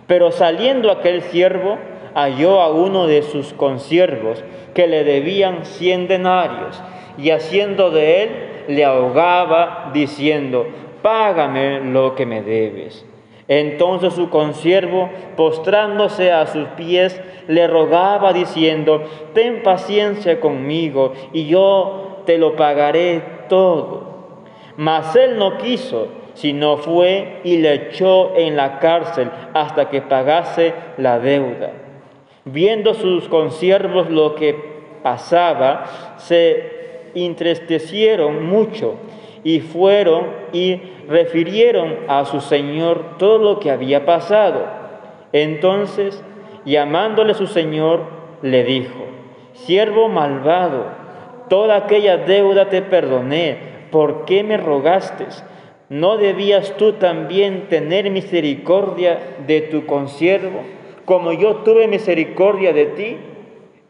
Pero 0.06 0.32
saliendo 0.32 0.90
aquel 0.90 1.22
siervo, 1.22 1.78
halló 2.14 2.60
a 2.60 2.70
uno 2.70 3.06
de 3.06 3.22
sus 3.22 3.52
consiervos 3.52 4.42
que 4.74 4.88
le 4.88 5.04
debían 5.04 5.64
cien 5.64 6.08
denarios 6.08 6.82
y 7.16 7.30
haciendo 7.30 7.90
de 7.90 8.22
él 8.22 8.30
le 8.68 8.84
ahogaba 8.84 9.90
diciendo, 9.92 10.66
págame 11.02 11.80
lo 11.80 12.14
que 12.14 12.26
me 12.26 12.42
debes. 12.42 13.04
Entonces 13.48 14.14
su 14.14 14.30
consiervo, 14.30 15.10
postrándose 15.36 16.30
a 16.30 16.46
sus 16.46 16.68
pies, 16.68 17.20
le 17.48 17.66
rogaba 17.66 18.32
diciendo, 18.32 19.02
ten 19.34 19.64
paciencia 19.64 20.38
conmigo 20.38 21.14
y 21.32 21.46
yo 21.46 22.22
te 22.26 22.38
lo 22.38 22.54
pagaré 22.54 23.22
todo. 23.48 24.44
Mas 24.76 25.16
él 25.16 25.36
no 25.36 25.58
quiso, 25.58 26.06
sino 26.34 26.76
fue 26.76 27.40
y 27.42 27.56
le 27.56 27.74
echó 27.74 28.36
en 28.36 28.54
la 28.54 28.78
cárcel 28.78 29.30
hasta 29.52 29.88
que 29.88 30.00
pagase 30.00 30.72
la 30.96 31.18
deuda. 31.18 31.72
Viendo 32.44 32.94
sus 32.94 33.28
consiervos 33.28 34.08
lo 34.10 34.36
que 34.36 34.54
pasaba, 35.02 36.14
se 36.18 37.10
entristecieron 37.14 38.46
mucho 38.46 38.94
y 39.44 39.60
fueron 39.60 40.26
y 40.52 40.80
refirieron 41.08 41.96
a 42.08 42.24
su 42.24 42.40
señor 42.40 43.16
todo 43.18 43.38
lo 43.38 43.60
que 43.60 43.70
había 43.70 44.04
pasado. 44.04 44.64
Entonces, 45.32 46.22
llamándole 46.64 47.34
su 47.34 47.46
señor, 47.46 48.02
le 48.42 48.64
dijo, 48.64 49.06
siervo 49.52 50.08
malvado, 50.08 50.86
toda 51.48 51.76
aquella 51.76 52.16
deuda 52.16 52.68
te 52.68 52.82
perdoné, 52.82 53.58
¿por 53.90 54.24
qué 54.24 54.42
me 54.42 54.56
rogaste? 54.56 55.26
¿no 55.90 56.18
debías 56.18 56.76
tú 56.76 56.92
también 56.92 57.66
tener 57.68 58.10
misericordia 58.10 59.18
de 59.46 59.60
tu 59.60 59.86
consiervo, 59.86 60.62
como 61.04 61.32
yo 61.32 61.56
tuve 61.56 61.88
misericordia 61.88 62.72
de 62.72 62.86
ti? 62.86 63.16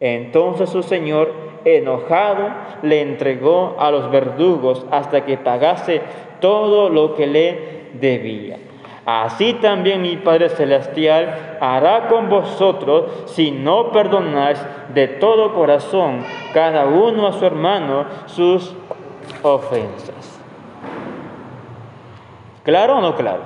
Entonces 0.01 0.71
su 0.71 0.83
señor, 0.83 1.31
enojado, 1.65 2.51
le 2.83 3.03
entregó 3.03 3.77
a 3.79 3.91
los 3.91 4.11
verdugos 4.11 4.87
hasta 4.91 5.25
que 5.25 5.39
pagase 5.39 6.01
todo 6.41 6.89
lo 6.89 7.15
que 7.15 7.27
le 7.27 7.59
debía. 7.95 8.57
Así 9.07 9.55
también 9.55 10.03
mi 10.03 10.17
Padre 10.19 10.51
Celestial 10.51 11.59
hará 11.61 12.09
con 12.09 12.29
vosotros 12.29 13.25
si 13.27 13.51
no 13.51 13.91
perdonáis 13.93 14.59
de 14.95 15.09
todo 15.09 15.55
corazón 15.55 16.25
cada 16.53 16.87
uno 16.87 17.27
a 17.27 17.33
su 17.33 17.45
hermano 17.45 18.05
sus 18.27 18.75
ofensas. 19.43 20.41
¿Claro 22.63 22.99
o 22.99 23.01
no 23.01 23.17
claro? 23.17 23.43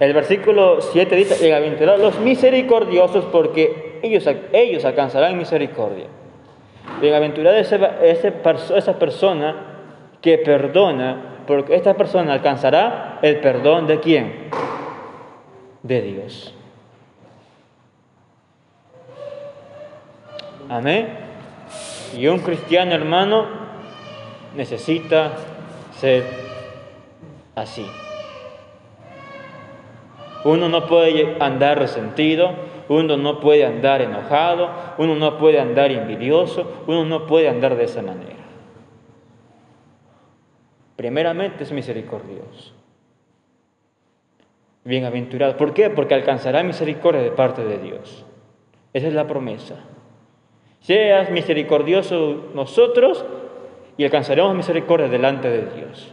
El 0.00 0.12
versículo 0.12 0.80
7 0.80 1.14
dice, 1.14 1.42
bienaventurados 1.42 2.00
los 2.00 2.18
misericordiosos 2.18 3.24
porque 3.26 4.00
ellos, 4.02 4.28
ellos 4.52 4.84
alcanzarán 4.84 5.38
misericordia. 5.38 6.06
Bienaventurada 7.04 7.58
esa, 7.58 8.00
esa 8.02 8.98
persona 8.98 9.54
que 10.20 10.38
perdona, 10.38 11.42
porque 11.46 11.74
esta 11.74 11.94
persona 11.94 12.32
alcanzará 12.32 13.18
el 13.22 13.40
perdón 13.40 13.86
de 13.86 14.00
quién? 14.00 14.48
De 15.82 16.00
Dios. 16.00 16.54
Amén. 20.68 21.08
Y 22.16 22.26
un 22.26 22.38
cristiano 22.38 22.94
hermano 22.94 23.46
necesita 24.56 25.32
ser 25.98 26.24
así. 27.54 27.86
Uno 30.44 30.68
no 30.68 30.86
puede 30.86 31.36
andar 31.40 31.78
resentido, 31.78 32.52
uno 32.88 33.16
no 33.16 33.40
puede 33.40 33.64
andar 33.64 34.02
enojado, 34.02 34.70
uno 34.98 35.14
no 35.16 35.38
puede 35.38 35.60
andar 35.60 35.90
envidioso, 35.90 36.84
uno 36.86 37.04
no 37.04 37.26
puede 37.26 37.48
andar 37.48 37.76
de 37.76 37.84
esa 37.84 38.02
manera. 38.02 38.44
Primeramente 40.96 41.64
es 41.64 41.72
misericordioso. 41.72 42.72
Bienaventurado. 44.84 45.56
¿Por 45.56 45.72
qué? 45.72 45.90
Porque 45.90 46.14
alcanzará 46.14 46.62
misericordia 46.62 47.22
de 47.22 47.30
parte 47.30 47.64
de 47.64 47.78
Dios. 47.78 48.24
Esa 48.92 49.08
es 49.08 49.14
la 49.14 49.26
promesa. 49.26 49.76
Seas 50.80 51.30
misericordioso 51.30 52.50
nosotros 52.54 53.24
y 53.96 54.04
alcanzaremos 54.04 54.54
misericordia 54.54 55.08
delante 55.08 55.48
de 55.48 55.74
Dios. 55.74 56.12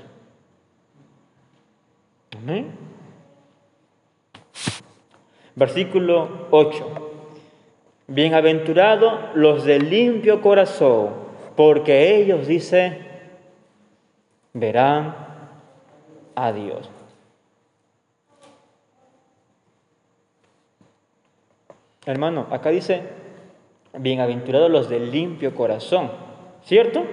Versículo 5.56 6.48
8. 6.52 7.10
Bienaventurados 8.08 9.36
los 9.36 9.64
de 9.64 9.80
limpio 9.80 10.42
corazón, 10.42 11.10
porque 11.56 12.16
ellos, 12.16 12.48
dice, 12.48 13.00
verán 14.54 15.16
a 16.36 16.52
Dios. 16.52 16.90
Hermano, 22.06 22.48
acá 22.50 22.70
dice, 22.70 23.04
bienaventurados 23.98 24.72
los 24.72 24.90
de 24.90 25.00
limpio 25.00 25.54
corazón, 25.54 26.12
¿cierto? 26.64 27.04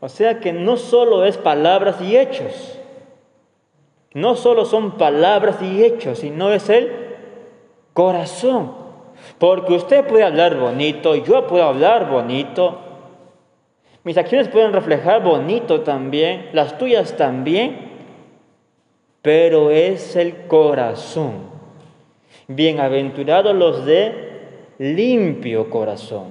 O 0.00 0.08
sea 0.08 0.40
que 0.40 0.52
no 0.52 0.76
solo 0.76 1.24
es 1.24 1.38
palabras 1.38 2.00
y 2.00 2.16
hechos, 2.16 2.78
no 4.16 4.34
solo 4.34 4.64
son 4.64 4.92
palabras 4.92 5.60
y 5.60 5.84
hechos, 5.84 6.20
sino 6.20 6.50
es 6.50 6.70
el 6.70 6.90
corazón. 7.92 8.72
Porque 9.38 9.74
usted 9.74 10.06
puede 10.06 10.24
hablar 10.24 10.56
bonito, 10.56 11.14
yo 11.16 11.46
puedo 11.46 11.64
hablar 11.64 12.08
bonito, 12.08 12.78
mis 14.04 14.16
acciones 14.16 14.48
pueden 14.48 14.72
reflejar 14.72 15.22
bonito 15.22 15.82
también, 15.82 16.48
las 16.54 16.78
tuyas 16.78 17.14
también, 17.18 17.90
pero 19.20 19.70
es 19.70 20.16
el 20.16 20.46
corazón. 20.46 21.50
Bienaventurados 22.48 23.54
los 23.54 23.84
de 23.84 24.14
limpio 24.78 25.68
corazón. 25.68 26.28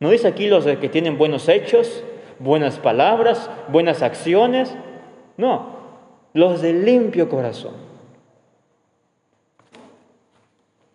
¿No 0.00 0.10
dice 0.10 0.28
aquí 0.28 0.48
los 0.48 0.66
que 0.66 0.90
tienen 0.90 1.16
buenos 1.16 1.48
hechos, 1.48 2.04
buenas 2.40 2.78
palabras, 2.78 3.50
buenas 3.68 4.02
acciones? 4.02 4.76
No, 5.36 5.66
los 6.34 6.60
de 6.62 6.72
limpio 6.72 7.28
corazón. 7.28 7.74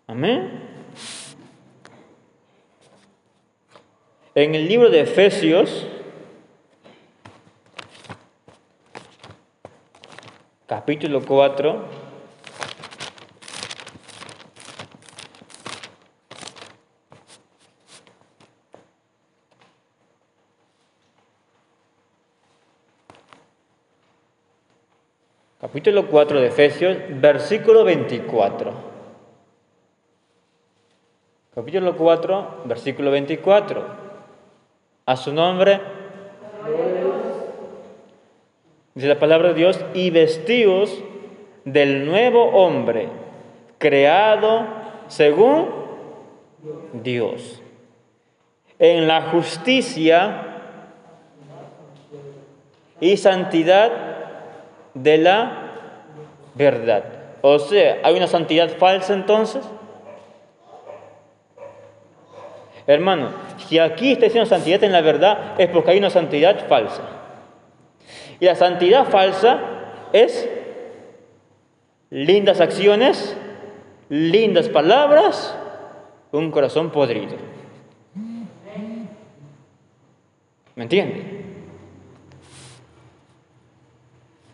Amén. 0.08 0.67
En 4.36 4.56
el 4.56 4.67
libro 4.67 4.89
de 4.89 5.02
Efesios, 5.02 5.88
capítulo 10.67 11.26
4, 11.26 11.97
capítulo 25.88 26.10
4 26.12 26.41
de 26.41 26.47
Efesios, 26.47 26.97
versículo 27.12 27.86
24. 27.86 28.73
Capítulo 31.56 31.95
4, 31.95 32.63
versículo 32.65 33.10
24. 33.10 33.86
A 35.06 35.15
su 35.15 35.32
nombre. 35.32 35.80
Dice 38.95 39.08
la 39.08 39.17
palabra 39.17 39.47
de 39.47 39.54
Dios, 39.54 39.80
y 39.93 40.10
vestidos 40.10 40.93
del 41.63 42.06
nuevo 42.06 42.43
hombre, 42.47 43.08
creado 43.78 44.65
según 45.08 45.69
Dios, 47.02 47.62
en 48.78 49.08
la 49.08 49.21
justicia 49.30 50.47
y 53.00 53.15
santidad 53.15 53.91
de 54.93 55.17
la 55.19 55.63
verdad. 56.58 57.04
O 57.41 57.60
sea, 57.60 58.00
¿hay 58.04 58.15
una 58.15 58.28
santidad 58.28 58.70
falsa 58.78 59.13
entonces? 59.13 59.63
Hermano, 62.88 63.32
si 63.67 63.80
aquí 63.80 64.13
está 64.13 64.26
diciendo 64.26 64.50
santidad 64.50 64.84
en 64.84 64.91
la 64.91 65.02
verdad, 65.02 65.56
es 65.58 65.70
porque 65.70 65.91
hay 65.91 65.98
una 65.98 66.10
santidad 66.10 66.67
falsa. 66.67 67.02
Y 68.39 68.46
la 68.46 68.56
santidad 68.56 69.06
falsa 69.06 69.60
es 70.13 70.50
lindas 72.10 72.62
acciones, 72.62 73.36
lindas 74.10 74.70
palabras, 74.70 75.56
un 76.32 76.52
corazón 76.52 76.91
podrido. 76.91 77.36
¿Me 80.76 80.84
entiende? 80.84 81.43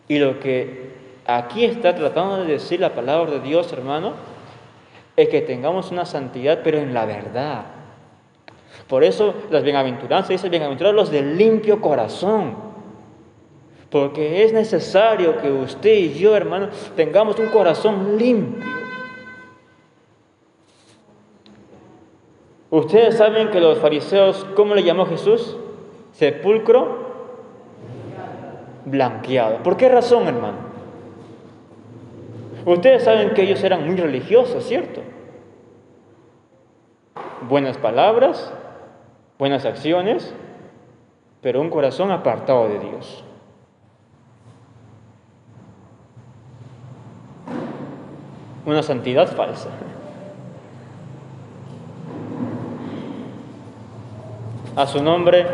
Y 0.08 0.18
lo 0.18 0.40
que 0.40 1.03
aquí 1.26 1.64
está 1.64 1.94
tratando 1.94 2.38
de 2.38 2.52
decir 2.52 2.80
la 2.80 2.94
palabra 2.94 3.32
de 3.32 3.40
Dios, 3.40 3.72
hermano, 3.72 4.12
es 5.16 5.28
que 5.28 5.40
tengamos 5.40 5.90
una 5.90 6.04
santidad, 6.04 6.60
pero 6.62 6.78
en 6.78 6.92
la 6.92 7.06
verdad. 7.06 7.64
Por 8.88 9.04
eso 9.04 9.34
las 9.50 9.62
bienaventuranzas 9.62 10.28
dicen 10.28 10.50
bienaventurados 10.50 10.94
los 10.94 11.10
de 11.10 11.22
limpio 11.22 11.80
corazón. 11.80 12.56
Porque 13.90 14.42
es 14.42 14.52
necesario 14.52 15.40
que 15.40 15.50
usted 15.50 15.94
y 15.94 16.14
yo, 16.14 16.36
hermano, 16.36 16.68
tengamos 16.96 17.38
un 17.38 17.46
corazón 17.46 18.18
limpio. 18.18 18.74
Ustedes 22.70 23.16
saben 23.16 23.50
que 23.50 23.60
los 23.60 23.78
fariseos, 23.78 24.44
¿cómo 24.56 24.74
le 24.74 24.82
llamó 24.82 25.06
Jesús? 25.06 25.56
Sepulcro 26.10 27.04
blanqueado. 28.84 29.62
¿Por 29.62 29.76
qué 29.76 29.88
razón, 29.88 30.26
hermano? 30.26 30.73
Ustedes 32.66 33.04
saben 33.04 33.34
que 33.34 33.42
ellos 33.42 33.62
eran 33.62 33.86
muy 33.86 33.96
religiosos, 33.96 34.64
¿cierto? 34.64 35.02
Buenas 37.48 37.76
palabras, 37.76 38.52
buenas 39.38 39.66
acciones, 39.66 40.34
pero 41.42 41.60
un 41.60 41.68
corazón 41.68 42.10
apartado 42.10 42.68
de 42.68 42.78
Dios. 42.78 43.24
Una 48.64 48.82
santidad 48.82 49.28
falsa. 49.28 49.68
A 54.74 54.86
su 54.86 55.02
nombre. 55.02 55.46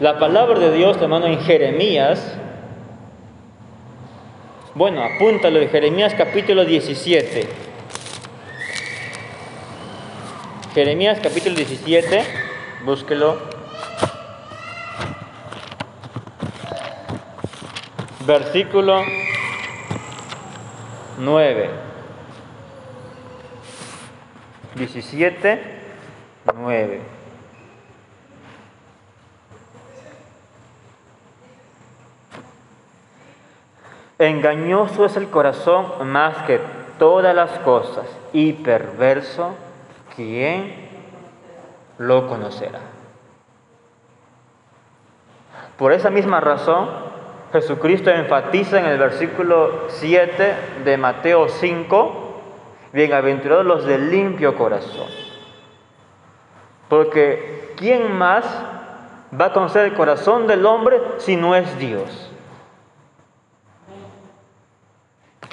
La 0.00 0.18
palabra 0.18 0.58
de 0.58 0.72
Dios, 0.72 1.00
hermano, 1.00 1.26
en 1.26 1.38
Jeremías, 1.38 2.36
bueno, 4.74 5.02
apúntalo 5.02 5.60
en 5.60 5.68
Jeremías 5.68 6.14
capítulo 6.16 6.64
17. 6.64 7.48
Jeremías 10.74 11.20
capítulo 11.22 11.56
17, 11.56 12.24
búsquelo. 12.84 13.38
Versículo 18.26 19.02
9. 21.18 21.70
17, 24.74 25.60
9. 26.54 27.11
Engañoso 34.28 35.04
es 35.04 35.16
el 35.16 35.28
corazón 35.30 36.08
más 36.08 36.44
que 36.44 36.60
todas 36.96 37.34
las 37.34 37.58
cosas 37.60 38.06
y 38.32 38.52
perverso, 38.52 39.56
¿quién 40.14 40.88
lo 41.98 42.28
conocerá? 42.28 42.78
Por 45.76 45.92
esa 45.92 46.10
misma 46.10 46.38
razón, 46.38 46.88
Jesucristo 47.52 48.10
enfatiza 48.10 48.78
en 48.78 48.86
el 48.86 48.98
versículo 48.98 49.88
7 49.88 50.54
de 50.84 50.96
Mateo 50.96 51.48
5, 51.48 52.40
bienaventurados 52.92 53.66
los 53.66 53.84
de 53.84 53.98
limpio 53.98 54.56
corazón. 54.56 55.08
Porque 56.88 57.74
¿quién 57.76 58.12
más 58.12 58.44
va 59.38 59.46
a 59.46 59.52
conocer 59.52 59.86
el 59.86 59.94
corazón 59.94 60.46
del 60.46 60.64
hombre 60.64 61.00
si 61.18 61.34
no 61.34 61.56
es 61.56 61.76
Dios? 61.78 62.31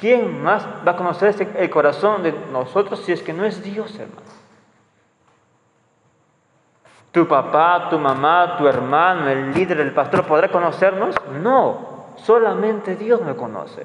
¿Quién 0.00 0.42
más 0.42 0.66
va 0.86 0.92
a 0.92 0.96
conocer 0.96 1.34
el 1.58 1.68
corazón 1.68 2.22
de 2.22 2.32
nosotros 2.32 3.00
si 3.00 3.12
es 3.12 3.22
que 3.22 3.34
no 3.34 3.44
es 3.44 3.62
Dios, 3.62 3.94
hermano? 3.98 4.22
¿Tu 7.12 7.28
papá, 7.28 7.90
tu 7.90 7.98
mamá, 7.98 8.56
tu 8.56 8.66
hermano, 8.66 9.28
el 9.28 9.52
líder, 9.52 9.78
el 9.80 9.92
pastor 9.92 10.24
podrá 10.24 10.48
conocernos? 10.48 11.14
No, 11.42 12.06
solamente 12.16 12.96
Dios 12.96 13.20
me 13.20 13.36
conoce. 13.36 13.84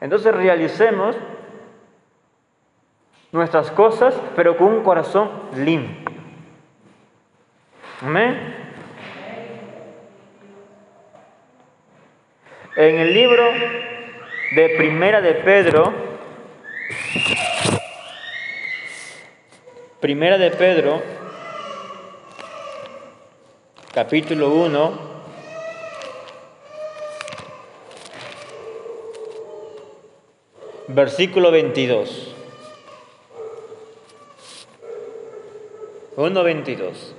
Entonces 0.00 0.34
realicemos 0.34 1.14
nuestras 3.30 3.70
cosas, 3.72 4.18
pero 4.34 4.56
con 4.56 4.68
un 4.68 4.82
corazón 4.82 5.28
limpio. 5.54 6.16
Amén. 8.00 8.65
En 12.76 12.98
el 12.98 13.14
libro 13.14 13.42
de 14.54 14.68
Primera 14.76 15.22
de 15.22 15.32
Pedro, 15.32 15.94
Primera 19.98 20.36
de 20.36 20.50
Pedro, 20.50 21.02
capítulo 23.94 24.50
1, 24.50 24.98
versículo 30.88 31.50
22. 31.50 32.34
1.22. 36.16 37.14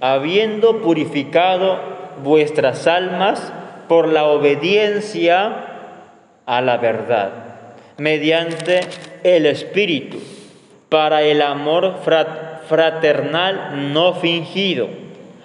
Habiendo 0.00 0.82
purificado 0.82 2.01
vuestras 2.22 2.86
almas 2.86 3.52
por 3.88 4.08
la 4.08 4.24
obediencia 4.24 5.72
a 6.46 6.60
la 6.60 6.76
verdad, 6.78 7.30
mediante 7.98 8.80
el 9.22 9.46
Espíritu, 9.46 10.18
para 10.88 11.22
el 11.22 11.42
amor 11.42 11.96
fraternal 12.68 13.92
no 13.92 14.14
fingido. 14.14 14.88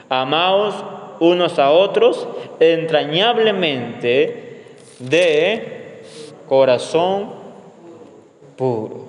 Amaos 0.10 0.84
unos 1.20 1.60
a 1.60 1.72
otros 1.72 2.28
entrañablemente 2.60 4.66
de 5.00 6.02
corazón 6.48 7.32
puro. 8.56 9.07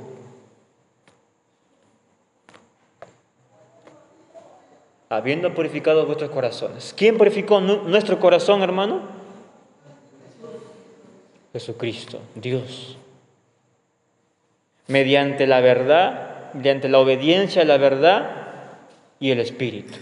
Habiendo 5.08 5.54
purificado 5.54 6.04
vuestros 6.06 6.30
corazones. 6.30 6.94
¿Quién 6.96 7.16
purificó 7.16 7.60
nuestro 7.60 8.18
corazón, 8.20 8.62
hermano? 8.62 9.02
Jesucristo, 11.52 12.20
Dios. 12.34 12.96
Mediante 14.86 15.46
la 15.46 15.60
verdad, 15.60 16.52
mediante 16.54 16.88
la 16.88 16.98
obediencia 16.98 17.62
a 17.62 17.64
la 17.64 17.78
verdad 17.78 18.48
y 19.18 19.30
el 19.30 19.40
Espíritu. 19.40 19.98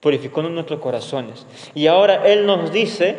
Purificó 0.00 0.42
nuestros 0.42 0.80
corazones. 0.80 1.46
Y 1.74 1.86
ahora 1.86 2.26
Él 2.26 2.46
nos 2.46 2.72
dice, 2.72 3.16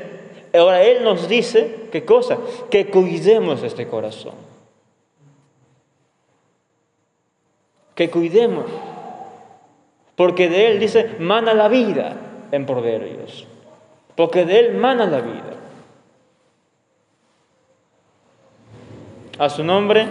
ahora 0.54 0.84
Él 0.84 1.04
nos 1.04 1.30
dice, 1.30 1.88
¿qué 1.92 2.04
cosa? 2.04 2.38
Que 2.70 2.88
cuidemos 2.88 3.64
este 3.64 3.88
corazón. 3.88 4.34
Que 7.96 8.10
cuidemos 8.10 8.66
porque 10.16 10.50
de 10.50 10.72
Él 10.72 10.80
dice, 10.80 11.16
mana 11.20 11.54
la 11.54 11.68
vida 11.68 12.16
en 12.52 12.66
Proverbios. 12.66 13.48
Porque 14.16 14.46
de 14.46 14.60
Él 14.60 14.76
mana 14.76 15.06
la 15.06 15.22
vida. 15.22 15.54
A 19.40 19.50
su 19.50 19.64
nombre. 19.64 20.08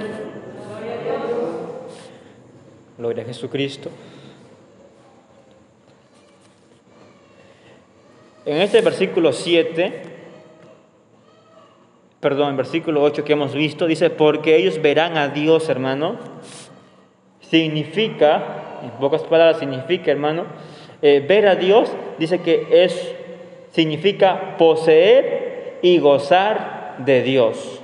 Gloria 2.98 3.22
a 3.22 3.26
Jesucristo. 3.26 3.90
En 8.46 8.56
este 8.56 8.80
versículo 8.80 9.32
7, 9.32 10.02
perdón, 12.20 12.50
en 12.50 12.56
versículo 12.56 13.02
8 13.02 13.22
que 13.22 13.34
hemos 13.34 13.54
visto, 13.54 13.86
dice, 13.86 14.10
porque 14.10 14.56
ellos 14.56 14.80
verán 14.82 15.16
a 15.16 15.28
Dios, 15.28 15.68
hermano, 15.68 16.16
significa 17.40 18.69
en 18.82 18.90
pocas 18.92 19.22
palabras 19.22 19.58
significa, 19.58 20.10
hermano, 20.10 20.46
eh, 21.02 21.24
ver 21.26 21.46
a 21.46 21.54
Dios, 21.54 21.90
dice 22.18 22.40
que 22.40 22.84
es, 22.84 23.14
significa 23.72 24.56
poseer 24.58 25.78
y 25.82 25.98
gozar 25.98 26.96
de 26.98 27.22
Dios. 27.22 27.80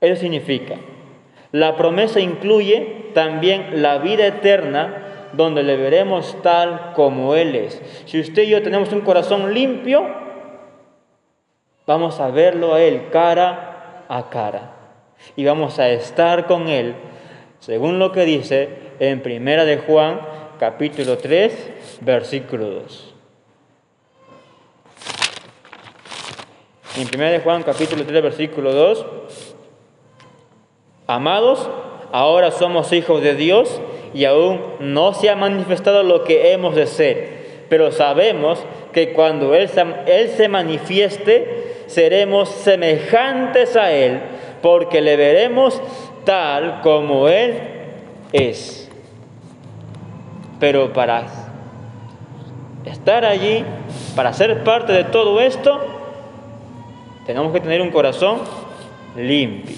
Eso 0.00 0.20
significa. 0.20 0.76
La 1.52 1.76
promesa 1.76 2.18
incluye 2.18 3.10
también 3.14 3.82
la 3.82 3.98
vida 3.98 4.26
eterna 4.26 5.30
donde 5.32 5.62
le 5.62 5.76
veremos 5.76 6.36
tal 6.42 6.92
como 6.94 7.34
Él 7.34 7.54
es. 7.54 7.80
Si 8.06 8.20
usted 8.20 8.42
y 8.42 8.48
yo 8.48 8.62
tenemos 8.62 8.92
un 8.92 9.02
corazón 9.02 9.54
limpio, 9.54 10.06
vamos 11.86 12.20
a 12.20 12.28
verlo 12.28 12.74
a 12.74 12.82
Él 12.82 13.08
cara 13.10 14.04
a 14.08 14.28
cara 14.28 14.72
y 15.36 15.44
vamos 15.44 15.78
a 15.78 15.88
estar 15.88 16.46
con 16.46 16.68
Él 16.68 16.94
según 17.62 18.00
lo 18.00 18.10
que 18.10 18.24
dice 18.24 18.68
en 18.98 19.22
Primera 19.22 19.64
de 19.64 19.78
Juan, 19.78 20.20
capítulo 20.58 21.16
3, 21.16 22.00
versículo 22.00 22.68
2. 22.68 23.14
En 26.98 27.06
Primera 27.06 27.30
de 27.30 27.38
Juan, 27.38 27.62
capítulo 27.62 28.04
3, 28.04 28.20
versículo 28.20 28.72
2, 28.72 29.06
amados, 31.06 31.70
ahora 32.10 32.50
somos 32.50 32.92
hijos 32.92 33.22
de 33.22 33.36
Dios 33.36 33.80
y 34.12 34.24
aún 34.24 34.60
no 34.80 35.14
se 35.14 35.30
ha 35.30 35.36
manifestado 35.36 36.02
lo 36.02 36.24
que 36.24 36.52
hemos 36.52 36.74
de 36.74 36.88
ser, 36.88 37.28
pero 37.68 37.92
sabemos 37.92 38.58
que 38.92 39.12
cuando 39.12 39.54
Él, 39.54 39.70
Él 40.06 40.30
se 40.30 40.48
manifieste, 40.48 41.84
seremos 41.86 42.48
semejantes 42.48 43.76
a 43.76 43.92
Él, 43.92 44.20
porque 44.62 45.00
le 45.00 45.14
veremos 45.14 45.80
tal 46.24 46.80
como 46.82 47.28
Él 47.28 47.58
es. 48.32 48.90
Pero 50.60 50.92
para 50.92 51.26
estar 52.84 53.24
allí, 53.24 53.64
para 54.14 54.32
ser 54.32 54.62
parte 54.64 54.92
de 54.92 55.04
todo 55.04 55.40
esto, 55.40 55.80
tenemos 57.26 57.52
que 57.52 57.60
tener 57.60 57.80
un 57.82 57.90
corazón 57.90 58.38
limpio. 59.16 59.76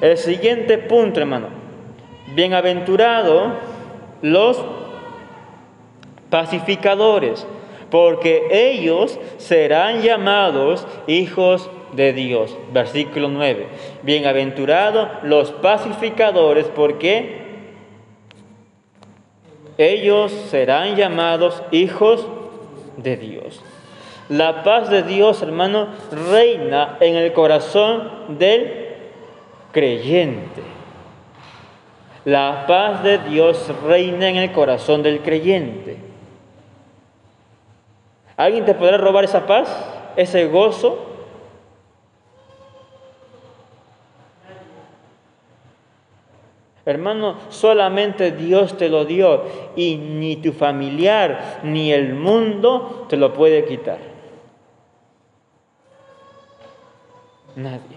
El 0.00 0.16
siguiente 0.16 0.78
punto, 0.78 1.20
hermano. 1.20 1.48
Bienaventurado 2.34 3.54
los 4.20 4.62
pacificadores, 6.28 7.46
porque 7.90 8.48
ellos 8.50 9.18
serán 9.38 10.02
llamados 10.02 10.86
hijos 11.06 11.70
de 11.96 12.12
Dios. 12.12 12.56
Versículo 12.72 13.28
9. 13.28 13.66
Bienaventurados 14.02 15.08
los 15.22 15.50
pacificadores, 15.50 16.66
porque 16.66 17.44
ellos 19.78 20.32
serán 20.50 20.96
llamados 20.96 21.62
hijos 21.70 22.26
de 22.96 23.16
Dios. 23.16 23.62
La 24.28 24.62
paz 24.64 24.90
de 24.90 25.02
Dios, 25.02 25.42
hermano, 25.42 25.88
reina 26.30 26.96
en 27.00 27.16
el 27.16 27.32
corazón 27.32 28.38
del 28.38 28.86
creyente. 29.72 30.62
La 32.24 32.64
paz 32.66 33.04
de 33.04 33.18
Dios 33.18 33.70
reina 33.86 34.28
en 34.28 34.36
el 34.36 34.50
corazón 34.50 35.02
del 35.02 35.20
creyente. 35.20 35.96
¿Alguien 38.36 38.64
te 38.64 38.74
podrá 38.74 38.96
robar 38.96 39.24
esa 39.24 39.46
paz, 39.46 39.68
ese 40.16 40.46
gozo? 40.46 41.05
Hermano, 46.86 47.34
solamente 47.48 48.30
Dios 48.30 48.76
te 48.76 48.88
lo 48.88 49.04
dio 49.04 49.42
y 49.74 49.96
ni 49.96 50.36
tu 50.36 50.52
familiar 50.52 51.58
ni 51.64 51.92
el 51.92 52.14
mundo 52.14 53.06
te 53.08 53.16
lo 53.16 53.32
puede 53.34 53.64
quitar. 53.64 53.98
Nadie. 57.56 57.96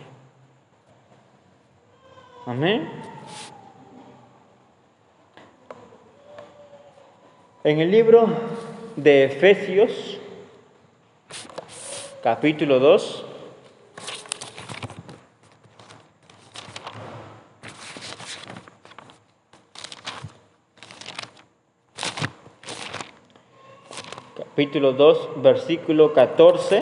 Amén. 2.48 2.90
En 7.64 7.80
el 7.82 7.92
libro 7.92 8.28
de 8.96 9.26
Efesios, 9.26 10.18
capítulo 12.24 12.80
2, 12.80 13.26
capítulo 24.60 24.92
2, 24.92 25.42
versículo 25.42 26.12
14 26.12 26.82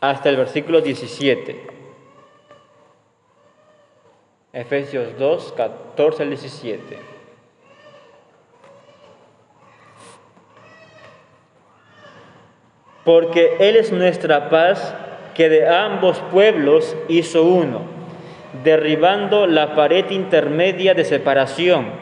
hasta 0.00 0.28
el 0.28 0.36
versículo 0.36 0.80
17. 0.80 1.66
Efesios 4.52 5.18
2, 5.18 5.54
14 5.56 6.22
al 6.22 6.28
17. 6.28 6.98
Porque 13.04 13.56
Él 13.58 13.74
es 13.74 13.90
nuestra 13.90 14.48
paz 14.48 14.94
que 15.34 15.48
de 15.48 15.68
ambos 15.68 16.20
pueblos 16.30 16.96
hizo 17.08 17.42
uno, 17.42 17.80
derribando 18.62 19.48
la 19.48 19.74
pared 19.74 20.08
intermedia 20.10 20.94
de 20.94 21.04
separación 21.04 22.01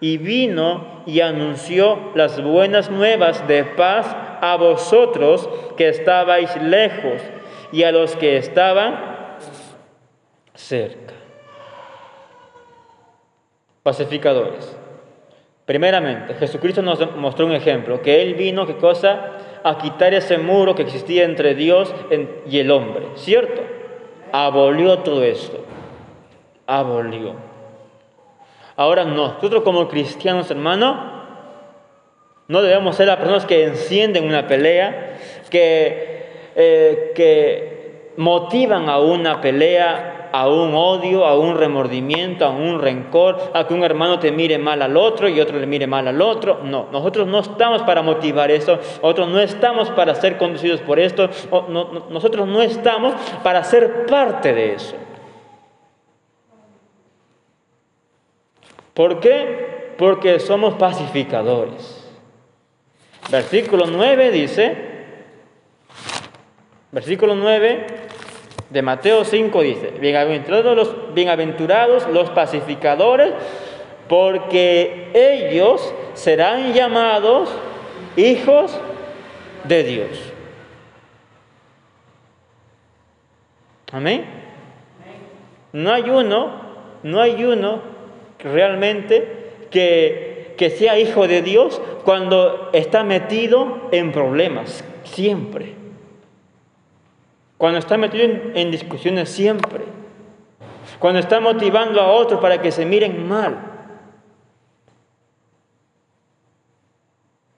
y 0.00 0.18
vino 0.18 1.02
y 1.06 1.20
anunció 1.20 2.12
las 2.14 2.42
buenas 2.42 2.90
nuevas 2.90 3.46
de 3.48 3.64
paz 3.64 4.14
a 4.40 4.56
vosotros 4.56 5.48
que 5.76 5.88
estabais 5.88 6.60
lejos 6.62 7.20
y 7.72 7.82
a 7.82 7.92
los 7.92 8.14
que 8.16 8.36
estaban 8.36 9.36
cerca. 10.54 11.14
Pacificadores. 13.82 14.76
Primeramente, 15.64 16.34
Jesucristo 16.34 16.80
nos 16.80 17.14
mostró 17.16 17.44
un 17.44 17.52
ejemplo, 17.52 18.00
que 18.00 18.22
Él 18.22 18.34
vino, 18.34 18.66
¿qué 18.66 18.76
cosa? 18.76 19.32
A 19.62 19.76
quitar 19.76 20.14
ese 20.14 20.38
muro 20.38 20.74
que 20.74 20.82
existía 20.82 21.24
entre 21.24 21.54
Dios 21.54 21.94
y 22.48 22.58
el 22.58 22.70
hombre, 22.70 23.06
¿cierto? 23.16 23.60
Abolió 24.32 25.00
todo 25.00 25.22
esto, 25.22 25.64
abolió. 26.66 27.34
Ahora 28.78 29.04
nosotros 29.04 29.64
como 29.64 29.88
cristianos, 29.88 30.48
hermano, 30.52 31.18
no 32.46 32.62
debemos 32.62 32.94
ser 32.94 33.08
las 33.08 33.16
personas 33.16 33.44
que 33.44 33.64
encienden 33.64 34.24
una 34.24 34.46
pelea, 34.46 35.18
que, 35.50 36.52
eh, 36.54 37.12
que 37.12 38.12
motivan 38.18 38.88
a 38.88 39.00
una 39.00 39.40
pelea, 39.40 40.30
a 40.32 40.48
un 40.48 40.76
odio, 40.76 41.26
a 41.26 41.36
un 41.36 41.58
remordimiento, 41.58 42.44
a 42.44 42.50
un 42.50 42.80
rencor, 42.80 43.50
a 43.52 43.66
que 43.66 43.74
un 43.74 43.82
hermano 43.82 44.20
te 44.20 44.30
mire 44.30 44.58
mal 44.58 44.80
al 44.80 44.96
otro 44.96 45.28
y 45.28 45.40
otro 45.40 45.58
le 45.58 45.66
mire 45.66 45.88
mal 45.88 46.06
al 46.06 46.22
otro. 46.22 46.60
No, 46.62 46.86
nosotros 46.92 47.26
no 47.26 47.40
estamos 47.40 47.82
para 47.82 48.02
motivar 48.02 48.52
eso, 48.52 48.78
nosotros 49.02 49.26
no 49.28 49.40
estamos 49.40 49.90
para 49.90 50.14
ser 50.14 50.38
conducidos 50.38 50.80
por 50.82 51.00
esto, 51.00 51.28
nosotros 52.10 52.46
no 52.46 52.62
estamos 52.62 53.12
para 53.42 53.64
ser 53.64 54.06
parte 54.06 54.54
de 54.54 54.74
eso. 54.74 54.94
¿Por 58.98 59.20
qué? 59.20 59.94
Porque 59.96 60.40
somos 60.40 60.74
pacificadores. 60.74 62.04
Versículo 63.30 63.86
9 63.86 64.32
dice, 64.32 64.76
versículo 66.90 67.36
9 67.36 67.86
de 68.70 68.82
Mateo 68.82 69.24
5 69.24 69.62
dice, 69.62 69.90
bienaventurados 70.00 70.76
los, 70.76 71.14
bienaventurados 71.14 72.08
los 72.08 72.30
pacificadores, 72.30 73.34
porque 74.08 75.12
ellos 75.14 75.94
serán 76.14 76.72
llamados 76.72 77.50
hijos 78.16 78.80
de 79.62 79.84
Dios. 79.84 80.08
Amén. 83.92 84.24
No 85.72 85.92
hay 85.92 86.10
uno, 86.10 86.50
no 87.04 87.20
hay 87.20 87.44
uno 87.44 87.97
realmente 88.38 89.66
que, 89.70 90.54
que 90.56 90.70
sea 90.70 90.98
hijo 90.98 91.26
de 91.26 91.42
Dios 91.42 91.80
cuando 92.04 92.70
está 92.72 93.04
metido 93.04 93.88
en 93.92 94.12
problemas, 94.12 94.84
siempre. 95.04 95.74
Cuando 97.56 97.78
está 97.78 97.96
metido 97.96 98.24
en, 98.24 98.70
discusiones, 98.70 99.28
siempre. 99.28 99.84
Cuando 100.98 101.18
está 101.18 101.40
motivando 101.40 102.00
a 102.00 102.12
otros 102.12 102.40
para 102.40 102.62
que 102.62 102.70
se 102.70 102.86
miren 102.86 103.28
mal. 103.28 103.58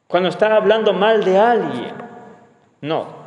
Cuando 0.08 0.30
está 0.30 0.56
hablando 0.56 0.92
mal 0.92 1.22
de 1.22 1.38
alguien. 1.38 1.94
No, 2.80 3.20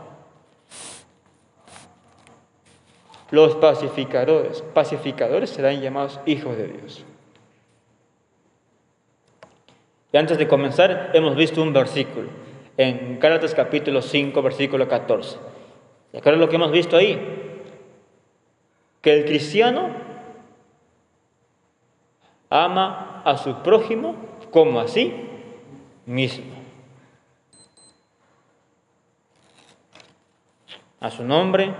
los 3.33 3.55
pacificadores, 3.55 4.61
pacificadores 4.75 5.49
serán 5.49 5.81
llamados 5.81 6.19
hijos 6.27 6.55
de 6.57 6.67
Dios. 6.67 7.05
Y 10.13 10.17
antes 10.17 10.38
de 10.38 10.47
comenzar, 10.47 11.10
hemos 11.15 11.36
visto 11.36 11.62
un 11.63 11.73
versículo 11.73 12.30
en 12.78 13.20
Gálatas 13.20 13.55
capítulo 13.55 13.99
5, 13.99 14.43
versículo 14.43 14.88
14. 14.88 15.39
¿Y 16.14 16.18
acá 16.18 16.30
es 16.30 16.38
lo 16.38 16.47
que 16.47 16.55
hemos 16.55 16.72
visto 16.72 16.95
ahí? 16.95 17.20
Que 19.01 19.14
el 19.18 19.26
cristiano 19.26 19.89
ama 22.47 23.24
a 23.26 23.38
su 23.38 23.64
prójimo 23.64 24.16
como 24.51 24.80
a 24.80 24.88
sí 24.88 25.11
mismo. 26.05 26.53
A 30.99 31.09
su 31.09 31.24
nombre 31.24 31.74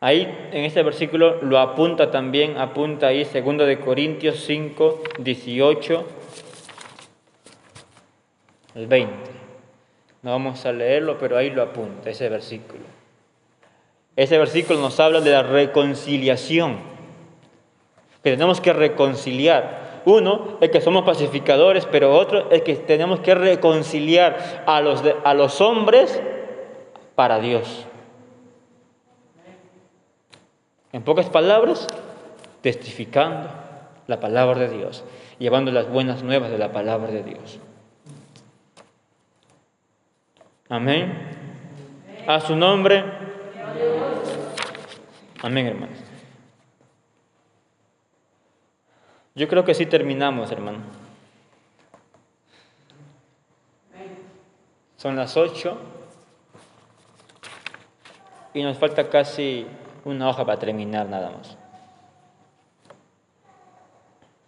Ahí 0.00 0.48
en 0.52 0.64
este 0.64 0.82
versículo 0.82 1.42
lo 1.42 1.58
apunta 1.58 2.10
también, 2.10 2.58
apunta 2.58 3.06
ahí 3.08 3.24
2 3.24 3.66
de 3.66 3.80
Corintios 3.80 4.44
5, 4.44 5.02
18 5.18 6.06
el 8.74 8.86
20. 8.86 9.14
No 10.22 10.32
vamos 10.32 10.66
a 10.66 10.72
leerlo, 10.72 11.16
pero 11.18 11.38
ahí 11.38 11.50
lo 11.50 11.62
apunta 11.62 12.10
ese 12.10 12.28
versículo. 12.28 12.82
Ese 14.16 14.38
versículo 14.38 14.80
nos 14.80 15.00
habla 15.00 15.20
de 15.20 15.30
la 15.30 15.42
reconciliación, 15.42 16.78
tenemos 18.22 18.60
que 18.60 18.72
reconciliar. 18.72 20.02
Uno 20.04 20.58
es 20.60 20.70
que 20.70 20.80
somos 20.80 21.04
pacificadores, 21.04 21.86
pero 21.86 22.12
otro 22.12 22.50
es 22.50 22.62
que 22.62 22.74
tenemos 22.74 23.20
que 23.20 23.34
reconciliar 23.34 24.64
a 24.66 24.80
los, 24.80 25.02
a 25.24 25.34
los 25.34 25.60
hombres 25.60 26.20
para 27.14 27.38
Dios. 27.38 27.86
En 30.96 31.02
pocas 31.02 31.28
palabras, 31.28 31.86
testificando 32.62 33.50
la 34.06 34.18
palabra 34.18 34.60
de 34.60 34.78
Dios, 34.78 35.04
llevando 35.38 35.70
las 35.70 35.90
buenas 35.90 36.22
nuevas 36.22 36.50
de 36.50 36.56
la 36.56 36.72
palabra 36.72 37.08
de 37.08 37.22
Dios. 37.22 37.58
Amén. 40.70 41.12
A 42.26 42.40
su 42.40 42.56
nombre. 42.56 43.04
Amén, 45.42 45.66
hermanos. 45.66 45.98
Yo 49.34 49.48
creo 49.48 49.66
que 49.66 49.74
sí 49.74 49.84
terminamos, 49.84 50.50
hermano. 50.50 50.78
Son 54.96 55.14
las 55.14 55.36
ocho 55.36 55.76
y 58.54 58.62
nos 58.62 58.78
falta 58.78 59.10
casi 59.10 59.66
una 60.06 60.28
hoja 60.28 60.44
para 60.44 60.58
terminar 60.58 61.08
nada 61.08 61.30
más. 61.30 61.58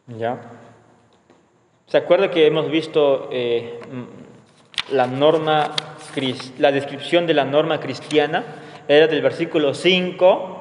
¿Ya? 0.07 0.41
¿Se 1.87 1.97
acuerda 1.97 2.31
que 2.31 2.47
hemos 2.47 2.71
visto 2.71 3.29
eh, 3.33 3.81
la 4.93 5.07
norma, 5.07 5.73
la 6.59 6.73
descripción 6.73 7.27
de 7.27 7.35
la 7.35 7.45
norma 7.45 7.81
cristiana? 7.81 8.45
Era 8.87 9.09
del 9.09 9.21
versículo 9.21 9.75
5 9.75 10.55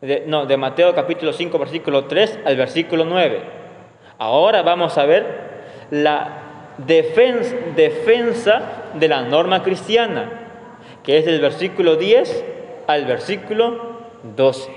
de, 0.00 0.24
no, 0.26 0.46
de 0.46 0.56
Mateo 0.56 0.94
capítulo 0.94 1.32
5, 1.32 1.58
versículo 1.58 2.04
3 2.04 2.40
al 2.44 2.56
versículo 2.56 3.04
9. 3.04 3.42
Ahora 4.18 4.62
vamos 4.62 4.96
a 4.98 5.04
ver 5.04 5.52
la 5.90 6.74
defensa, 6.78 7.56
defensa 7.74 8.62
de 8.94 9.08
la 9.08 9.22
norma 9.22 9.64
cristiana, 9.64 10.30
que 11.02 11.18
es 11.18 11.26
del 11.26 11.40
versículo 11.40 11.96
10 11.96 12.44
al 12.86 13.04
versículo 13.04 13.91
12. 14.22 14.70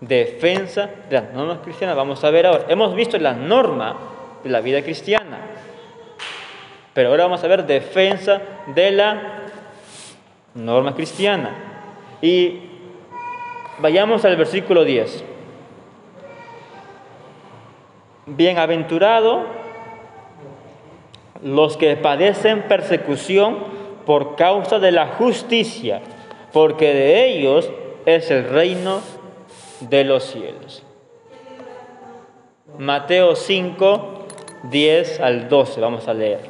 Defensa 0.00 0.88
de 1.08 1.20
las 1.20 1.32
normas 1.32 1.58
cristianas. 1.58 1.96
Vamos 1.96 2.22
a 2.24 2.30
ver 2.30 2.46
ahora. 2.46 2.64
Hemos 2.68 2.94
visto 2.94 3.18
la 3.18 3.34
norma 3.34 3.96
de 4.42 4.50
la 4.50 4.60
vida 4.60 4.82
cristiana. 4.82 5.38
Pero 6.94 7.10
ahora 7.10 7.24
vamos 7.24 7.44
a 7.44 7.48
ver 7.48 7.66
defensa 7.66 8.40
de 8.74 8.90
la 8.90 9.22
norma 10.54 10.94
cristiana. 10.94 11.54
Y 12.22 12.70
Vayamos 13.80 14.26
al 14.26 14.36
versículo 14.36 14.84
10. 14.84 15.24
Bienaventurado 18.26 19.44
los 21.42 21.78
que 21.78 21.96
padecen 21.96 22.62
persecución 22.68 23.56
por 24.04 24.36
causa 24.36 24.78
de 24.78 24.92
la 24.92 25.06
justicia, 25.06 26.02
porque 26.52 26.92
de 26.94 27.26
ellos 27.26 27.70
es 28.06 28.30
el 28.30 28.44
reino 28.44 29.00
de 29.80 30.04
los 30.04 30.24
cielos. 30.24 30.82
Mateo 32.78 33.36
5, 33.36 34.26
10 34.70 35.20
al 35.20 35.48
12, 35.48 35.80
vamos 35.80 36.08
a 36.08 36.14
leer. 36.14 36.40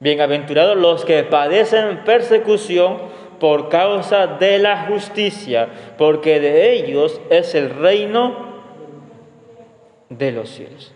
Bienaventurados 0.00 0.76
los 0.76 1.04
que 1.04 1.22
padecen 1.22 2.04
persecución 2.04 2.98
por 3.40 3.68
causa 3.68 4.26
de 4.26 4.58
la 4.58 4.86
justicia, 4.86 5.68
porque 5.96 6.40
de 6.40 6.72
ellos 6.72 7.20
es 7.30 7.54
el 7.54 7.70
reino 7.70 8.54
de 10.08 10.32
los 10.32 10.50
cielos. 10.50 10.92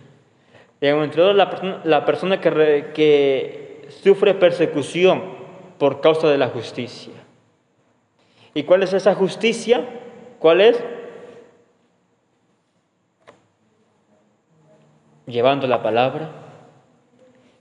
Entre 0.81 1.35
la, 1.35 1.81
la 1.85 2.05
persona 2.05 2.41
que 2.41 3.89
sufre 3.89 4.35
persecución 4.35 5.38
por 5.79 6.01
causa 6.01 6.29
de 6.29 6.39
la 6.39 6.49
justicia. 6.49 7.15
¿Y 8.55 8.65
cuál 8.65 8.83
es 8.83 8.93
esa 8.93 9.15
justicia? 9.15 9.85
¿Cuál 10.39 10.61
es? 10.61 10.83
Llevando 15.27 15.67
la 15.67 15.83
palabra, 15.83 16.31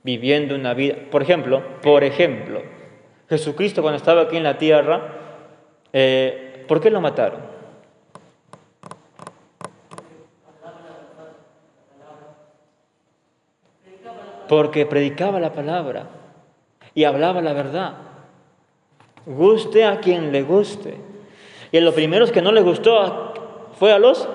viviendo 0.03 0.55
una 0.55 0.73
vida. 0.73 0.95
Por 1.11 1.21
ejemplo, 1.21 1.61
por 1.81 2.03
ejemplo, 2.03 2.61
Jesucristo 3.29 3.81
cuando 3.81 3.97
estaba 3.97 4.21
aquí 4.23 4.37
en 4.37 4.43
la 4.43 4.57
tierra, 4.57 5.13
eh, 5.93 6.65
¿por 6.67 6.79
qué 6.79 6.89
lo 6.89 7.01
mataron? 7.01 7.57
Porque 14.47 14.85
predicaba 14.85 15.41
la 15.41 15.51
palabra 15.51 16.07
y 16.95 17.03
hablaba 17.03 17.41
la 17.41 17.51
verdad. 17.51 18.06
Guste 19.27 19.85
a 19.85 19.99
quien 19.99 20.31
le 20.31 20.41
guste. 20.41 20.97
Y 21.71 21.79
lo 21.79 21.93
primero 21.93 22.25
que 22.27 22.41
no 22.41 22.51
le 22.51 22.61
gustó 22.61 23.33
fue 23.77 23.93
a 23.93 23.99
los 23.99 24.27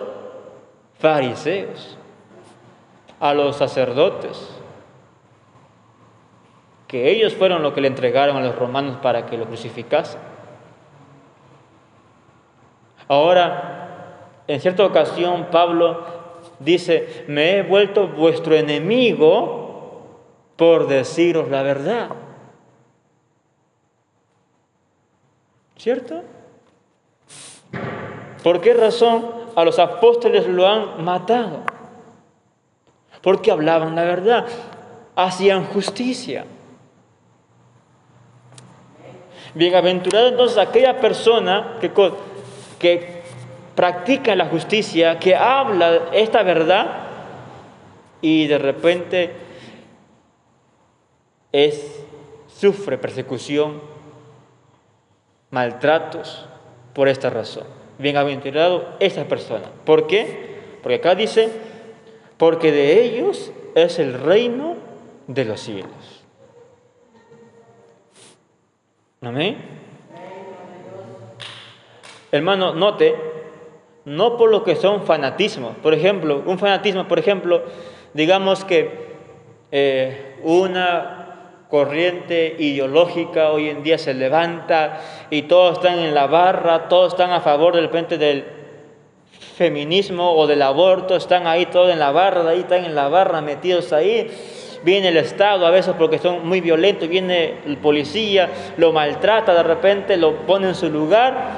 fariseos, 1.01 1.99
a 3.19 3.35
los 3.35 3.57
sacerdotes 3.57 4.63
que 6.93 7.11
ellos 7.11 7.35
fueron 7.35 7.63
los 7.63 7.73
que 7.73 7.81
le 7.81 7.89
entregaron 7.89 8.37
a 8.37 8.43
los 8.43 8.55
romanos 8.55 8.99
para 9.01 9.25
que 9.25 9.39
lo 9.39 9.47
crucificasen. 9.47 10.21
Ahora, 13.09 14.27
en 14.47 14.61
cierta 14.61 14.85
ocasión, 14.85 15.47
Pablo 15.51 16.05
dice, 16.59 17.25
me 17.29 17.57
he 17.57 17.63
vuelto 17.63 18.09
vuestro 18.09 18.55
enemigo 18.55 20.03
por 20.57 20.87
deciros 20.87 21.49
la 21.49 21.63
verdad. 21.63 22.11
¿Cierto? 25.83 26.23
¿Por 28.45 28.61
qué 28.61 28.73
razón 28.73 29.33
a 29.57 29.65
los 29.65 29.81
apóstoles 29.81 30.47
lo 30.47 30.65
han 30.65 31.03
matado? 31.03 31.65
Porque 33.21 33.51
hablaban 33.51 33.97
la 33.97 34.05
verdad, 34.05 34.47
hacían 35.17 35.65
justicia. 35.65 36.45
Bienaventurado 39.55 40.29
entonces 40.29 40.57
aquella 40.57 41.01
persona 41.01 41.79
que, 41.81 41.91
que 42.79 43.23
practica 43.75 44.37
la 44.37 44.47
justicia, 44.47 45.19
que 45.19 45.35
habla 45.35 46.11
esta 46.13 46.45
verdad 46.45 47.09
y 48.21 48.47
de 48.47 48.59
repente 48.59 49.33
es, 51.51 52.05
sufre 52.47 52.99
persecución, 52.99 53.92
maltratos 55.53 56.47
por 56.95 57.07
esta 57.07 57.31
razón. 57.31 57.65
Bienaventurado 57.99 58.97
esa 58.99 59.29
persona. 59.29 59.71
¿Por 59.85 60.09
qué? 60.09 60.57
Porque 60.83 60.97
acá 60.97 61.15
dice, 61.15 61.51
porque 62.37 62.73
de 62.73 63.05
ellos 63.05 63.53
es 63.77 64.01
el 64.01 64.15
reino 64.15 64.75
de 65.29 65.45
los 65.45 65.61
cielos. 65.61 66.25
Amén. 69.21 69.57
Hermano, 72.33 72.75
note, 72.75 73.15
no 74.07 74.37
por 74.37 74.51
lo 74.51 74.65
que 74.65 74.75
son 74.75 75.05
fanatismos. 75.05 75.77
Por 75.77 75.95
ejemplo, 75.95 76.43
un 76.45 76.59
fanatismo, 76.59 77.07
por 77.07 77.19
ejemplo, 77.19 77.63
digamos 78.15 78.65
que 78.65 79.13
eh, 79.71 80.37
una 80.43 81.22
corriente 81.73 82.55
ideológica 82.59 83.51
hoy 83.51 83.71
en 83.71 83.83
día 83.83 83.97
se 83.97 84.13
levanta 84.13 85.01
y 85.31 85.45
todos 85.45 85.79
están 85.79 86.01
en 86.01 86.13
la 86.13 86.27
barra, 86.27 86.87
todos 86.87 87.15
están 87.15 87.31
a 87.31 87.41
favor 87.41 87.75
del 87.75 87.87
repente 87.87 88.19
del 88.19 88.45
feminismo 89.57 90.35
o 90.35 90.47
del 90.47 90.61
aborto, 90.61 91.17
están 91.17 91.47
ahí 91.47 91.65
todos 91.65 91.91
en 91.91 91.99
la 91.99 92.11
barra, 92.11 92.47
ahí 92.47 92.61
están 92.61 92.85
en 92.85 92.95
la 92.95 93.09
barra 93.09 93.41
metidos 93.41 93.91
ahí 93.95 94.31
viene 94.85 95.09
el 95.09 95.17
Estado 95.17 95.67
a 95.67 95.71
veces 95.71 95.95
porque 95.97 96.19
son 96.19 96.47
muy 96.47 96.61
violentos, 96.61 97.09
viene 97.09 97.55
el 97.65 97.79
policía, 97.79 98.51
lo 98.77 98.93
maltrata 98.93 99.55
de 99.55 99.63
repente, 99.63 100.19
lo 100.19 100.43
pone 100.43 100.69
en 100.69 100.75
su 100.75 100.91
lugar. 100.91 101.53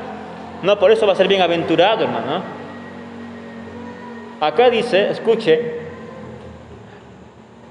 No, 0.62 0.78
por 0.78 0.92
eso 0.92 1.08
va 1.08 1.14
a 1.14 1.16
ser 1.16 1.26
bienaventurado, 1.26 2.04
hermano. 2.04 2.40
Acá 4.40 4.70
dice, 4.70 5.10
escuche, 5.10 5.80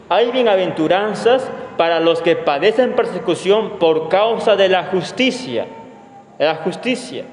hay 0.10 0.30
bienaventuranzas 0.32 1.50
para 1.78 2.00
los 2.00 2.22
que 2.22 2.36
padecen 2.36 2.96
persecución 2.96 3.80
por 3.80 4.10
causa 4.10 4.56
de 4.56 4.70
la 4.70 4.86
justicia. 4.86 5.68
La 6.40 6.56
justicia. 6.56 7.26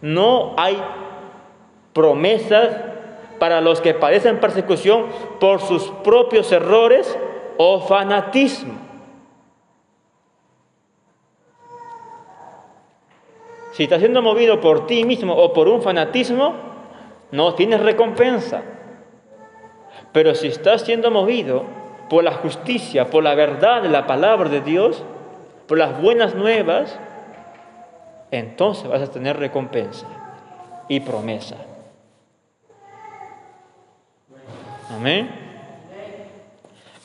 No 0.00 0.54
hay 0.56 0.82
promesas 1.92 2.76
para 3.38 3.60
los 3.60 3.80
que 3.80 3.94
padecen 3.94 4.38
persecución 4.38 5.06
por 5.38 5.60
sus 5.60 5.84
propios 6.04 6.52
errores 6.52 7.18
o 7.56 7.80
fanatismo. 7.80 8.74
Si 13.72 13.84
estás 13.84 14.00
siendo 14.00 14.20
movido 14.20 14.60
por 14.60 14.86
ti 14.86 15.04
mismo 15.04 15.34
o 15.34 15.52
por 15.52 15.68
un 15.68 15.80
fanatismo, 15.80 16.54
no 17.30 17.54
tienes 17.54 17.80
recompensa. 17.80 18.62
Pero 20.12 20.34
si 20.34 20.48
estás 20.48 20.82
siendo 20.82 21.10
movido 21.10 21.79
por 22.10 22.24
la 22.24 22.32
justicia, 22.32 23.08
por 23.08 23.22
la 23.22 23.36
verdad 23.36 23.82
de 23.82 23.88
la 23.88 24.04
palabra 24.04 24.50
de 24.50 24.60
Dios, 24.60 25.04
por 25.68 25.78
las 25.78 26.02
buenas 26.02 26.34
nuevas, 26.34 26.98
entonces 28.32 28.88
vas 28.88 29.00
a 29.00 29.10
tener 29.10 29.38
recompensa 29.38 30.06
y 30.88 30.98
promesa. 30.98 31.54
Amén. 34.90 35.30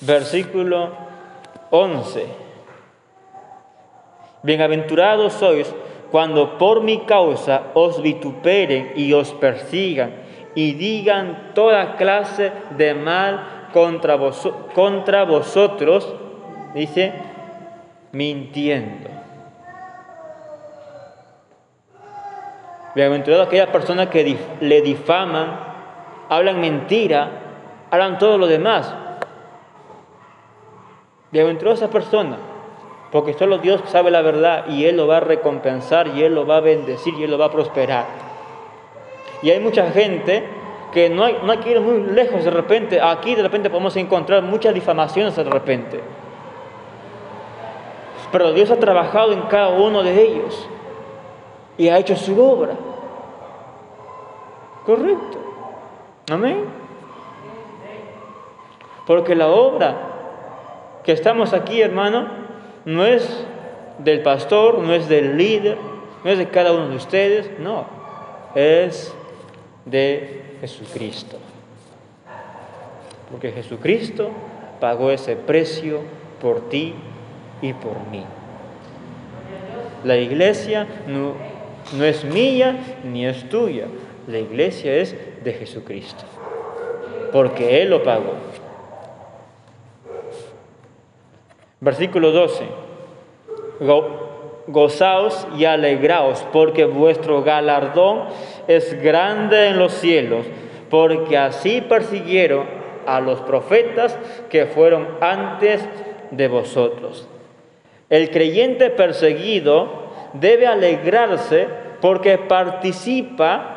Versículo 0.01 0.89
11. 1.69 2.25
Bienaventurados 4.41 5.33
sois 5.33 5.71
cuando 6.09 6.57
por 6.57 6.81
mi 6.81 7.05
causa 7.05 7.61
os 7.75 8.01
vituperen 8.01 8.93
y 8.95 9.13
os 9.13 9.33
persigan 9.33 10.15
y 10.55 10.73
digan 10.73 11.51
toda 11.53 11.95
clase 11.95 12.51
de 12.75 12.95
mal 12.95 13.54
contra, 13.75 14.17
contra 14.73 15.25
vosotros, 15.25 16.15
dice, 16.73 17.11
mintiendo. 18.13 19.09
Bienaventurado 22.95 23.43
aquella 23.43 23.73
persona 23.73 24.09
que 24.09 24.37
le 24.61 24.81
difaman, 24.81 25.59
hablan 26.29 26.61
mentira, 26.61 27.27
hablan 27.91 28.17
todo 28.17 28.37
lo 28.37 28.47
demás. 28.47 28.95
Bienaventurado 31.31 31.75
esa 31.75 31.89
persona, 31.89 32.37
porque 33.11 33.33
solo 33.33 33.57
Dios 33.57 33.81
sabe 33.87 34.09
la 34.09 34.21
verdad 34.21 34.69
y 34.69 34.85
Él 34.85 34.95
lo 34.95 35.05
va 35.05 35.17
a 35.17 35.19
recompensar 35.19 36.07
y 36.15 36.23
Él 36.23 36.33
lo 36.33 36.47
va 36.47 36.57
a 36.57 36.61
bendecir 36.61 37.13
y 37.15 37.25
Él 37.25 37.31
lo 37.31 37.37
va 37.37 37.47
a 37.47 37.51
prosperar. 37.51 38.05
Y 39.41 39.49
hay 39.49 39.59
mucha 39.59 39.91
gente 39.91 40.54
que 40.95 41.09
no 41.09 41.25
hay, 41.25 41.37
no 41.43 41.51
hay 41.51 41.57
que 41.57 41.71
ir 41.71 41.81
muy 41.81 41.99
lejos 42.13 42.45
de 42.45 42.51
repente. 42.51 43.01
Aquí 43.01 43.35
de 43.35 43.43
repente 43.43 43.69
podemos 43.69 43.97
encontrar 43.97 44.41
muchas 44.43 44.73
difamaciones 44.73 45.35
de 45.35 45.43
repente. 45.43 45.99
Pero 48.31 48.53
Dios 48.53 48.71
ha 48.71 48.77
trabajado 48.77 49.33
en 49.33 49.41
cada 49.41 49.71
uno 49.71 50.03
de 50.03 50.23
ellos 50.23 50.69
y 51.77 51.89
ha 51.89 51.97
hecho 51.97 52.15
su 52.15 52.41
obra. 52.41 52.75
Correcto. 54.85 55.37
Amén. 56.31 56.63
Porque 59.05 59.35
la 59.35 59.49
obra 59.49 59.97
que 61.03 61.11
estamos 61.11 61.51
aquí, 61.51 61.81
hermano, 61.81 62.25
no 62.85 63.03
es 63.03 63.45
del 63.97 64.23
pastor, 64.23 64.79
no 64.79 64.93
es 64.93 65.09
del 65.09 65.37
líder, 65.37 65.77
no 66.23 66.31
es 66.31 66.37
de 66.37 66.47
cada 66.47 66.71
uno 66.71 66.87
de 66.87 66.95
ustedes, 66.95 67.51
no, 67.59 67.83
es 68.55 69.13
de 69.83 70.54
Jesucristo. 70.67 71.37
Porque 73.29 73.51
Jesucristo 73.51 74.31
pagó 74.79 75.11
ese 75.11 75.35
precio 75.35 76.01
por 76.41 76.69
ti 76.69 76.95
y 77.61 77.73
por 77.73 78.07
mí. 78.11 78.23
La 80.03 80.17
iglesia 80.17 80.87
no, 81.07 81.33
no 81.95 82.03
es 82.03 82.23
mía 82.23 82.77
ni 83.03 83.27
es 83.27 83.47
tuya. 83.47 83.85
La 84.27 84.39
iglesia 84.39 84.95
es 84.95 85.15
de 85.43 85.53
Jesucristo. 85.53 86.23
Porque 87.31 87.81
Él 87.83 87.91
lo 87.91 88.03
pagó. 88.03 88.33
Versículo 91.79 92.31
12. 92.31 92.65
Gozaos 94.67 95.47
y 95.57 95.65
alegraos, 95.65 96.45
porque 96.51 96.85
vuestro 96.85 97.43
galardón 97.43 98.23
es 98.67 99.01
grande 99.01 99.67
en 99.67 99.79
los 99.79 99.93
cielos, 99.93 100.45
porque 100.89 101.37
así 101.37 101.81
persiguieron 101.81 102.65
a 103.05 103.19
los 103.21 103.41
profetas 103.41 104.17
que 104.49 104.65
fueron 104.65 105.07
antes 105.21 105.87
de 106.31 106.47
vosotros. 106.47 107.27
El 108.09 108.29
creyente 108.31 108.89
perseguido 108.89 110.05
debe 110.33 110.67
alegrarse 110.67 111.67
porque 112.01 112.37
participa 112.37 113.75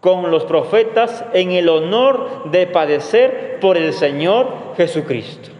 con 0.00 0.30
los 0.30 0.44
profetas 0.44 1.24
en 1.32 1.52
el 1.52 1.68
honor 1.68 2.50
de 2.50 2.66
padecer 2.66 3.58
por 3.60 3.76
el 3.76 3.92
Señor 3.92 4.74
Jesucristo. 4.76 5.53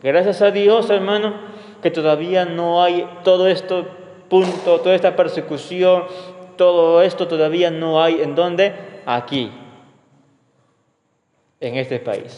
Gracias 0.00 0.40
a 0.40 0.50
Dios, 0.50 0.88
hermano, 0.88 1.34
que 1.82 1.90
todavía 1.90 2.46
no 2.46 2.82
hay 2.82 3.06
todo 3.24 3.46
esto 3.46 3.86
punto, 4.30 4.80
toda 4.80 4.94
esta 4.94 5.14
persecución, 5.14 6.04
todo 6.56 7.02
esto 7.02 7.28
todavía 7.28 7.70
no 7.70 8.02
hay 8.02 8.22
en 8.22 8.34
dónde? 8.34 8.72
Aquí, 9.04 9.52
en 11.60 11.76
este 11.76 11.98
país. 11.98 12.34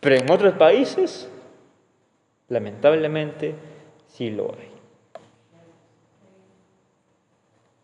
Pero 0.00 0.16
en 0.16 0.28
otros 0.28 0.54
países, 0.54 1.30
lamentablemente, 2.48 3.54
sí 4.08 4.30
lo 4.30 4.46
hay. 4.46 4.70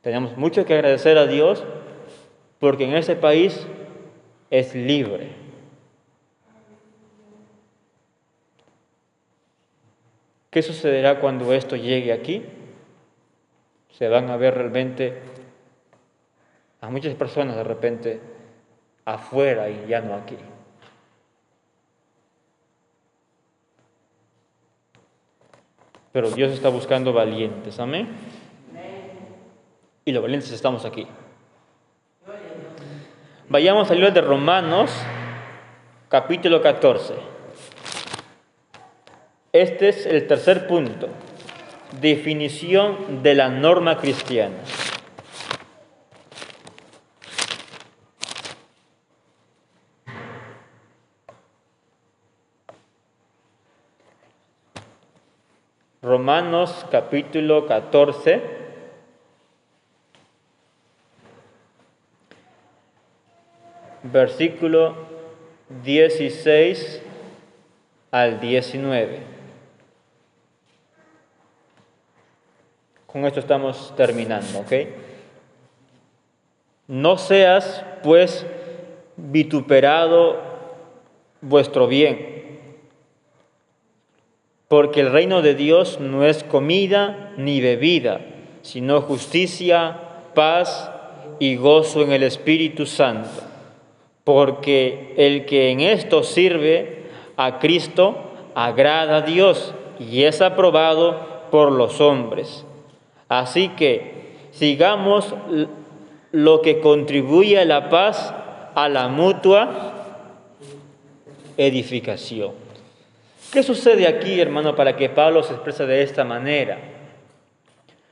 Tenemos 0.01 0.37
mucho 0.37 0.65
que 0.65 0.75
agradecer 0.75 1.17
a 1.17 1.27
Dios 1.27 1.63
porque 2.59 2.85
en 2.85 2.97
ese 2.97 3.15
país 3.15 3.65
es 4.51 4.75
libre. 4.75 5.46
¿Qué 10.57 10.63
sucederá 10.63 11.21
cuando 11.21 11.53
esto 11.53 11.77
llegue 11.77 12.15
aquí? 12.15 12.43
Se 13.91 14.09
van 14.09 14.31
a 14.31 14.39
ver 14.39 14.55
realmente 14.55 15.21
a 16.81 16.89
muchas 16.89 17.15
personas 17.15 17.57
de 17.57 17.63
repente 17.63 18.21
afuera 19.05 19.69
y 19.69 19.85
ya 19.87 20.01
no 20.01 20.15
aquí. 20.15 20.39
Pero 26.13 26.31
Dios 26.31 26.53
está 26.53 26.71
buscando 26.71 27.13
valientes, 27.13 27.79
amén. 27.79 28.09
Y 30.07 30.13
los 30.13 30.23
valientes 30.23 30.51
estamos 30.53 30.87
aquí. 30.87 31.07
Vayamos 33.51 33.91
al 33.91 33.99
libro 33.99 34.11
de 34.11 34.23
Romanos, 34.23 34.91
capítulo 36.09 36.63
14. 36.63 37.36
Este 39.59 39.89
es 39.89 40.05
el 40.05 40.27
tercer 40.27 40.67
punto. 40.67 41.09
Definición 41.99 43.23
de 43.23 43.35
la 43.35 43.49
norma 43.49 43.97
cristiana. 43.97 44.55
Romanos 56.03 56.85
capítulo 56.91 57.67
14, 57.67 58.43
versículo 64.03 64.97
16 65.83 67.01
al 68.11 68.39
19. 68.39 69.36
Con 73.17 73.25
esto 73.25 73.41
estamos 73.41 73.95
terminando, 73.97 74.59
¿ok? 74.59 74.73
No 76.87 77.17
seas, 77.17 77.83
pues, 78.03 78.45
vituperado 79.17 80.37
vuestro 81.41 81.89
bien 81.89 82.37
porque 84.69 85.01
el 85.01 85.12
reino 85.12 85.41
de 85.41 85.55
Dios 85.55 85.99
no 85.99 86.27
es 86.27 86.45
comida 86.45 87.33
ni 87.39 87.62
bebida, 87.62 88.21
sino 88.61 89.01
justicia, 89.01 89.99
paz 90.35 90.91
y 91.39 91.57
gozo 91.57 92.03
en 92.03 92.12
el 92.12 92.23
Espíritu 92.23 92.85
Santo. 92.85 93.31
Porque 94.25 95.14
el 95.17 95.47
que 95.47 95.71
en 95.71 95.81
esto 95.81 96.23
sirve 96.23 97.07
a 97.39 97.61
Cristo 97.61 98.14
agrada 98.55 99.17
a 99.17 99.23
Dios 99.23 99.73
y 99.99 100.25
es 100.25 100.43
aprobado 100.43 101.47
por 101.51 101.73
los 101.73 102.03
hombres. 102.03 102.67
Así 103.29 103.70
que 103.70 104.12
sigamos 104.53 105.35
lo 106.33 106.62
que 106.62 106.81
contribuye 106.81 107.59
a 107.59 107.64
la 107.64 107.89
paz, 107.89 108.35
a 108.74 108.89
la 108.89 109.09
mutua 109.09 109.95
edificación. 111.57 112.53
¿Qué 113.53 113.62
sucede 113.62 114.07
aquí, 114.07 114.41
hermano, 114.41 114.77
para 114.77 114.97
que 114.97 115.09
Pablo 115.09 115.43
se 115.43 115.55
exprese 115.55 115.87
de 115.87 116.03
esta 116.03 116.24
manera? 116.24 116.79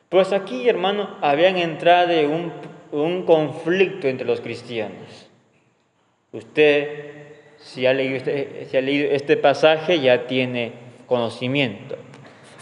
Pues 0.08 0.32
aquí, 0.32 0.68
hermano, 0.68 1.16
habían 1.20 1.56
entrado 1.56 2.12
un, 2.28 2.52
un 2.92 3.24
conflicto 3.24 4.08
entre 4.08 4.26
los 4.26 4.40
cristianos. 4.40 5.28
Usted, 6.32 6.88
si 7.58 7.86
ha, 7.86 7.92
leído 7.92 8.16
este, 8.16 8.66
si 8.70 8.76
ha 8.76 8.80
leído 8.80 9.10
este 9.10 9.36
pasaje, 9.36 10.00
ya 10.00 10.26
tiene 10.26 10.72
conocimiento. 11.06 11.96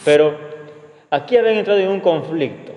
Pero 0.03 0.52
aquí 1.13 1.37
habían 1.37 1.57
entrado 1.57 1.79
en 1.79 1.89
un 1.89 1.99
conflicto. 1.99 2.71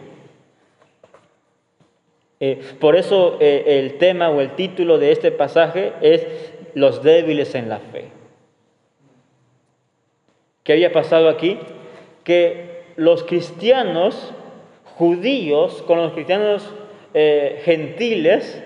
Eh, 2.39 2.61
por 2.79 2.95
eso 2.95 3.39
eh, 3.41 3.65
el 3.67 3.97
tema 3.97 4.29
o 4.29 4.43
el 4.43 4.51
título 4.51 4.99
de 4.99 5.11
este 5.11 5.33
pasaje 5.33 5.95
es 6.03 6.27
los 6.75 7.03
débiles 7.03 7.55
en 7.55 7.71
la 7.71 7.79
fe. 7.79 8.09
¿Qué 10.65 10.75
había 10.75 10.93
pasado 10.93 11.31
aquí? 11.31 11.59
Que 12.25 12.83
los 12.97 13.25
cristianos 13.25 14.35
judíos 14.97 15.83
con 15.87 15.97
los 15.97 16.13
cristianos 16.13 16.75
eh, 17.15 17.63
gentiles 17.65 18.63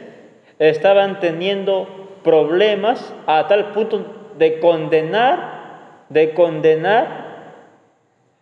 estaban 0.58 1.20
teniendo 1.20 1.86
problemas 2.24 3.14
a 3.28 3.46
tal 3.46 3.70
punto 3.70 4.32
de 4.36 4.58
condenar, 4.58 6.06
de 6.08 6.34
condenar 6.34 7.29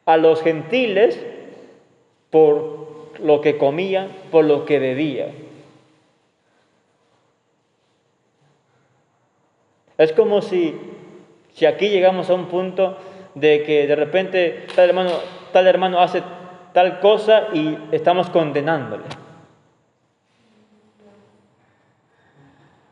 a 0.08 0.16
los 0.16 0.42
gentiles 0.42 1.22
por 2.30 3.12
lo 3.20 3.42
que 3.42 3.58
comían, 3.58 4.08
por 4.30 4.46
lo 4.46 4.64
que 4.64 4.78
bebían. 4.78 5.32
Es 9.98 10.14
como 10.14 10.40
si, 10.40 10.74
si 11.52 11.66
aquí 11.66 11.90
llegamos 11.90 12.30
a 12.30 12.34
un 12.34 12.46
punto 12.46 12.96
de 13.34 13.62
que 13.64 13.86
de 13.86 13.96
repente 13.96 14.66
tal 14.74 14.88
hermano, 14.88 15.10
tal 15.52 15.66
hermano 15.66 16.00
hace 16.00 16.22
tal 16.72 17.00
cosa 17.00 17.48
y 17.52 17.76
estamos 17.92 18.30
condenándole. 18.30 19.04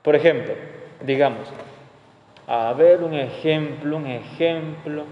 Por 0.02 0.14
ejemplo, 0.14 0.52
digamos, 1.00 1.48
a 2.46 2.74
ver 2.74 3.02
un 3.02 3.14
ejemplo, 3.14 3.96
un 3.96 4.06
ejemplo. 4.06 5.04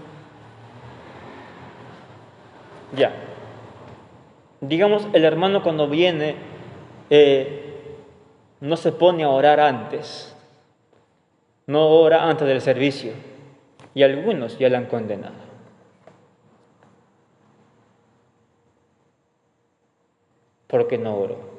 Ya. 2.95 3.13
Digamos, 4.61 5.07
el 5.13 5.25
hermano 5.25 5.63
cuando 5.63 5.87
viene 5.87 6.35
eh, 7.09 7.65
no 8.61 8.77
se 8.77 8.91
pone 8.91 9.23
a 9.23 9.29
orar 9.29 9.59
antes, 9.59 10.35
no 11.67 11.87
ora 11.87 12.23
antes 12.23 12.47
del 12.47 12.61
servicio, 12.61 13.13
y 13.93 14.03
algunos 14.03 14.57
ya 14.57 14.69
le 14.69 14.77
han 14.77 14.85
condenado. 14.85 15.45
Porque 20.67 20.97
no 20.97 21.15
oró. 21.15 21.55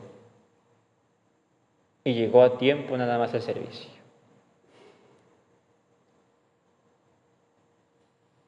Y 2.05 2.15
llegó 2.15 2.43
a 2.43 2.59
tiempo 2.59 2.97
nada 2.97 3.19
más 3.19 3.35
el 3.35 3.43
servicio. 3.43 3.91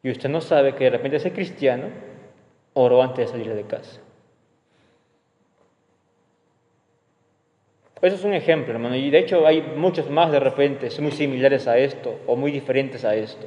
Y 0.03 0.11
usted 0.11 0.28
no 0.28 0.41
sabe 0.41 0.74
que 0.74 0.84
de 0.84 0.91
repente 0.91 1.16
ese 1.16 1.32
cristiano 1.32 1.89
oró 2.79 3.03
antes 3.03 3.26
de 3.26 3.33
salir 3.33 3.53
de 3.55 3.64
casa. 3.64 4.01
Eso 8.01 8.14
es 8.14 8.24
un 8.24 8.35
ejemplo, 8.35 8.72
hermano. 8.72 8.95
Y 8.95 9.11
de 9.11 9.18
hecho 9.18 9.45
hay 9.47 9.61
muchos 9.61 10.09
más 10.09 10.31
de 10.31 10.39
repente, 10.39 10.89
muy 11.01 11.11
similares 11.11 11.66
a 11.66 11.79
esto 11.79 12.20
o 12.26 12.37
muy 12.37 12.53
diferentes 12.53 13.05
a 13.05 13.16
esto. 13.16 13.47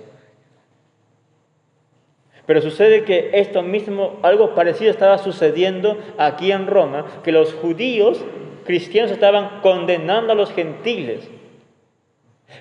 Pero 2.46 2.62
sucede 2.62 3.06
que 3.06 3.30
esto 3.34 3.62
mismo, 3.62 4.20
algo 4.24 4.54
parecido 4.54 4.92
estaba 4.92 5.18
sucediendo 5.20 5.98
aquí 6.18 6.52
en 6.52 6.68
Roma, 6.68 7.22
que 7.24 7.32
los 7.32 7.54
judíos 7.54 8.22
cristianos 8.66 9.12
estaban 9.12 9.62
condenando 9.62 10.34
a 10.34 10.36
los 10.36 10.52
gentiles. 10.52 11.30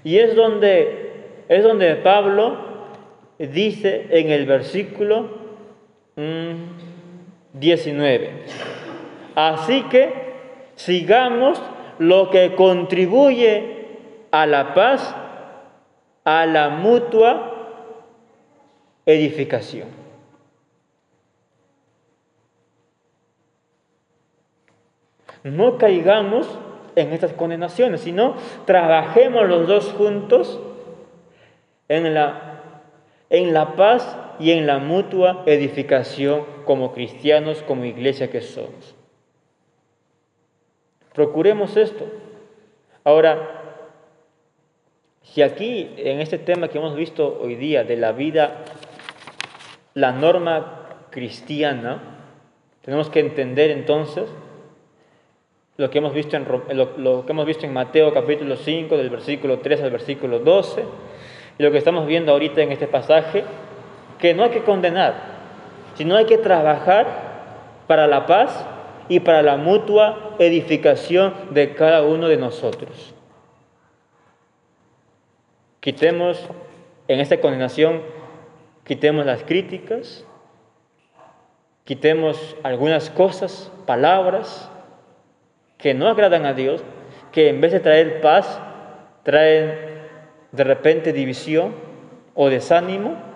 Y 0.04 0.18
es 0.18 0.36
donde, 0.36 1.44
es 1.48 1.64
donde 1.64 1.96
Pablo 1.96 2.58
dice 3.38 4.06
en 4.10 4.30
el 4.30 4.46
versículo 4.46 5.39
19, 6.16 8.30
mm, 8.30 9.38
así 9.38 9.82
que 9.84 10.12
sigamos 10.74 11.62
lo 11.98 12.30
que 12.30 12.54
contribuye 12.54 13.80
a 14.30 14.46
la 14.46 14.74
paz, 14.74 15.14
a 16.24 16.46
la 16.46 16.70
mutua 16.70 17.50
edificación. 19.06 19.88
No 25.42 25.78
caigamos 25.78 26.46
en 26.96 27.12
estas 27.12 27.32
condenaciones, 27.32 28.02
sino 28.02 28.34
trabajemos 28.66 29.48
los 29.48 29.66
dos 29.66 29.94
juntos 29.96 30.60
en 31.88 32.14
la, 32.14 32.60
en 33.30 33.54
la 33.54 33.74
paz 33.74 34.16
y 34.40 34.52
en 34.52 34.66
la 34.66 34.78
mutua 34.78 35.42
edificación 35.46 36.44
como 36.64 36.92
cristianos, 36.92 37.62
como 37.62 37.84
iglesia 37.84 38.30
que 38.30 38.40
somos. 38.40 38.94
Procuremos 41.12 41.76
esto. 41.76 42.06
Ahora, 43.04 43.60
si 45.22 45.42
aquí, 45.42 45.90
en 45.98 46.20
este 46.20 46.38
tema 46.38 46.68
que 46.68 46.78
hemos 46.78 46.96
visto 46.96 47.38
hoy 47.40 47.54
día 47.54 47.84
de 47.84 47.96
la 47.96 48.12
vida, 48.12 48.64
la 49.94 50.12
norma 50.12 51.06
cristiana, 51.10 52.00
tenemos 52.82 53.10
que 53.10 53.20
entender 53.20 53.70
entonces 53.70 54.28
lo 55.76 55.90
que 55.90 55.98
hemos 55.98 56.14
visto 56.14 56.36
en, 56.36 56.46
lo, 56.46 57.26
que 57.26 57.32
hemos 57.32 57.46
visto 57.46 57.66
en 57.66 57.72
Mateo 57.72 58.12
capítulo 58.12 58.56
5, 58.56 58.96
del 58.96 59.10
versículo 59.10 59.58
3 59.58 59.82
al 59.82 59.90
versículo 59.90 60.38
12, 60.38 60.84
y 61.58 61.62
lo 61.62 61.70
que 61.70 61.78
estamos 61.78 62.06
viendo 62.06 62.32
ahorita 62.32 62.62
en 62.62 62.72
este 62.72 62.86
pasaje, 62.86 63.44
que 64.20 64.34
no 64.34 64.44
hay 64.44 64.50
que 64.50 64.62
condenar, 64.62 65.14
sino 65.94 66.16
hay 66.16 66.26
que 66.26 66.38
trabajar 66.38 67.06
para 67.86 68.06
la 68.06 68.26
paz 68.26 68.66
y 69.08 69.20
para 69.20 69.42
la 69.42 69.56
mutua 69.56 70.36
edificación 70.38 71.34
de 71.50 71.74
cada 71.74 72.02
uno 72.02 72.28
de 72.28 72.36
nosotros. 72.36 73.14
Quitemos 75.80 76.46
en 77.08 77.20
esta 77.20 77.40
condenación, 77.40 78.02
quitemos 78.84 79.26
las 79.26 79.42
críticas, 79.42 80.24
quitemos 81.84 82.56
algunas 82.62 83.10
cosas, 83.10 83.72
palabras 83.86 84.70
que 85.78 85.94
no 85.94 86.08
agradan 86.08 86.46
a 86.46 86.52
Dios, 86.52 86.84
que 87.32 87.48
en 87.48 87.60
vez 87.60 87.72
de 87.72 87.80
traer 87.80 88.20
paz, 88.20 88.60
traen 89.22 89.74
de 90.52 90.64
repente 90.64 91.12
división 91.12 91.74
o 92.34 92.48
desánimo. 92.48 93.29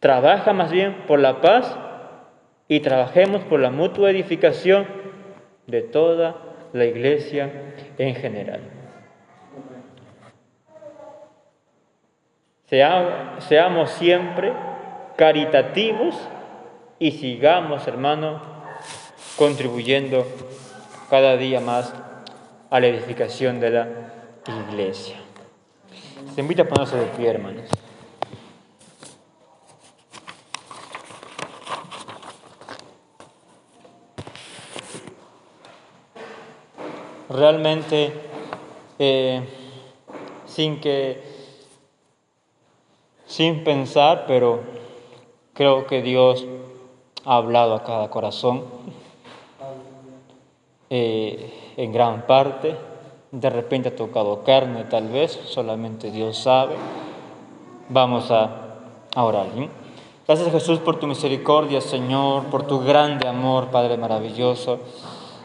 Trabaja 0.00 0.54
más 0.54 0.70
bien 0.72 1.04
por 1.06 1.20
la 1.20 1.42
paz 1.42 1.76
y 2.68 2.80
trabajemos 2.80 3.42
por 3.44 3.60
la 3.60 3.70
mutua 3.70 4.10
edificación 4.10 4.86
de 5.66 5.82
toda 5.82 6.36
la 6.72 6.86
iglesia 6.86 7.74
en 7.98 8.14
general. 8.14 8.60
seamos 13.40 13.90
siempre 13.90 14.52
caritativos 15.16 16.14
y 17.00 17.10
sigamos, 17.10 17.88
hermano, 17.88 18.40
contribuyendo 19.36 20.24
cada 21.10 21.36
día 21.36 21.60
más 21.60 21.92
a 22.70 22.78
la 22.78 22.86
edificación 22.86 23.58
de 23.58 23.70
la 23.70 23.88
iglesia. 24.70 25.16
Se 26.32 26.40
invita 26.40 26.62
a 26.62 26.66
ponerse 26.66 26.96
de 26.96 27.06
pie, 27.06 27.30
hermanos. 27.30 27.68
Realmente 37.30 38.12
eh, 38.98 39.42
sin 40.46 40.80
que, 40.80 41.22
sin 43.26 43.64
pensar, 43.64 44.24
pero 44.26 44.60
creo 45.54 45.86
que 45.86 46.02
Dios 46.02 46.44
ha 47.24 47.36
hablado 47.36 47.74
a 47.74 47.84
cada 47.84 48.10
corazón 48.10 48.64
eh, 50.90 51.72
en 51.76 51.92
gran 51.92 52.26
parte. 52.26 52.76
De 53.30 53.48
repente 53.48 53.90
ha 53.90 53.96
tocado 53.96 54.42
carne, 54.42 54.84
tal 54.84 55.08
vez, 55.08 55.32
solamente 55.46 56.10
Dios 56.10 56.36
sabe. 56.36 56.74
Vamos 57.88 58.30
a, 58.32 58.50
a 59.14 59.24
orar. 59.24 59.46
Gracias 60.26 60.50
Jesús 60.50 60.80
por 60.80 60.98
tu 60.98 61.06
misericordia, 61.06 61.80
Señor, 61.80 62.44
por 62.46 62.66
tu 62.66 62.80
grande 62.80 63.28
amor, 63.28 63.68
Padre 63.68 63.96
maravilloso. 63.96 64.80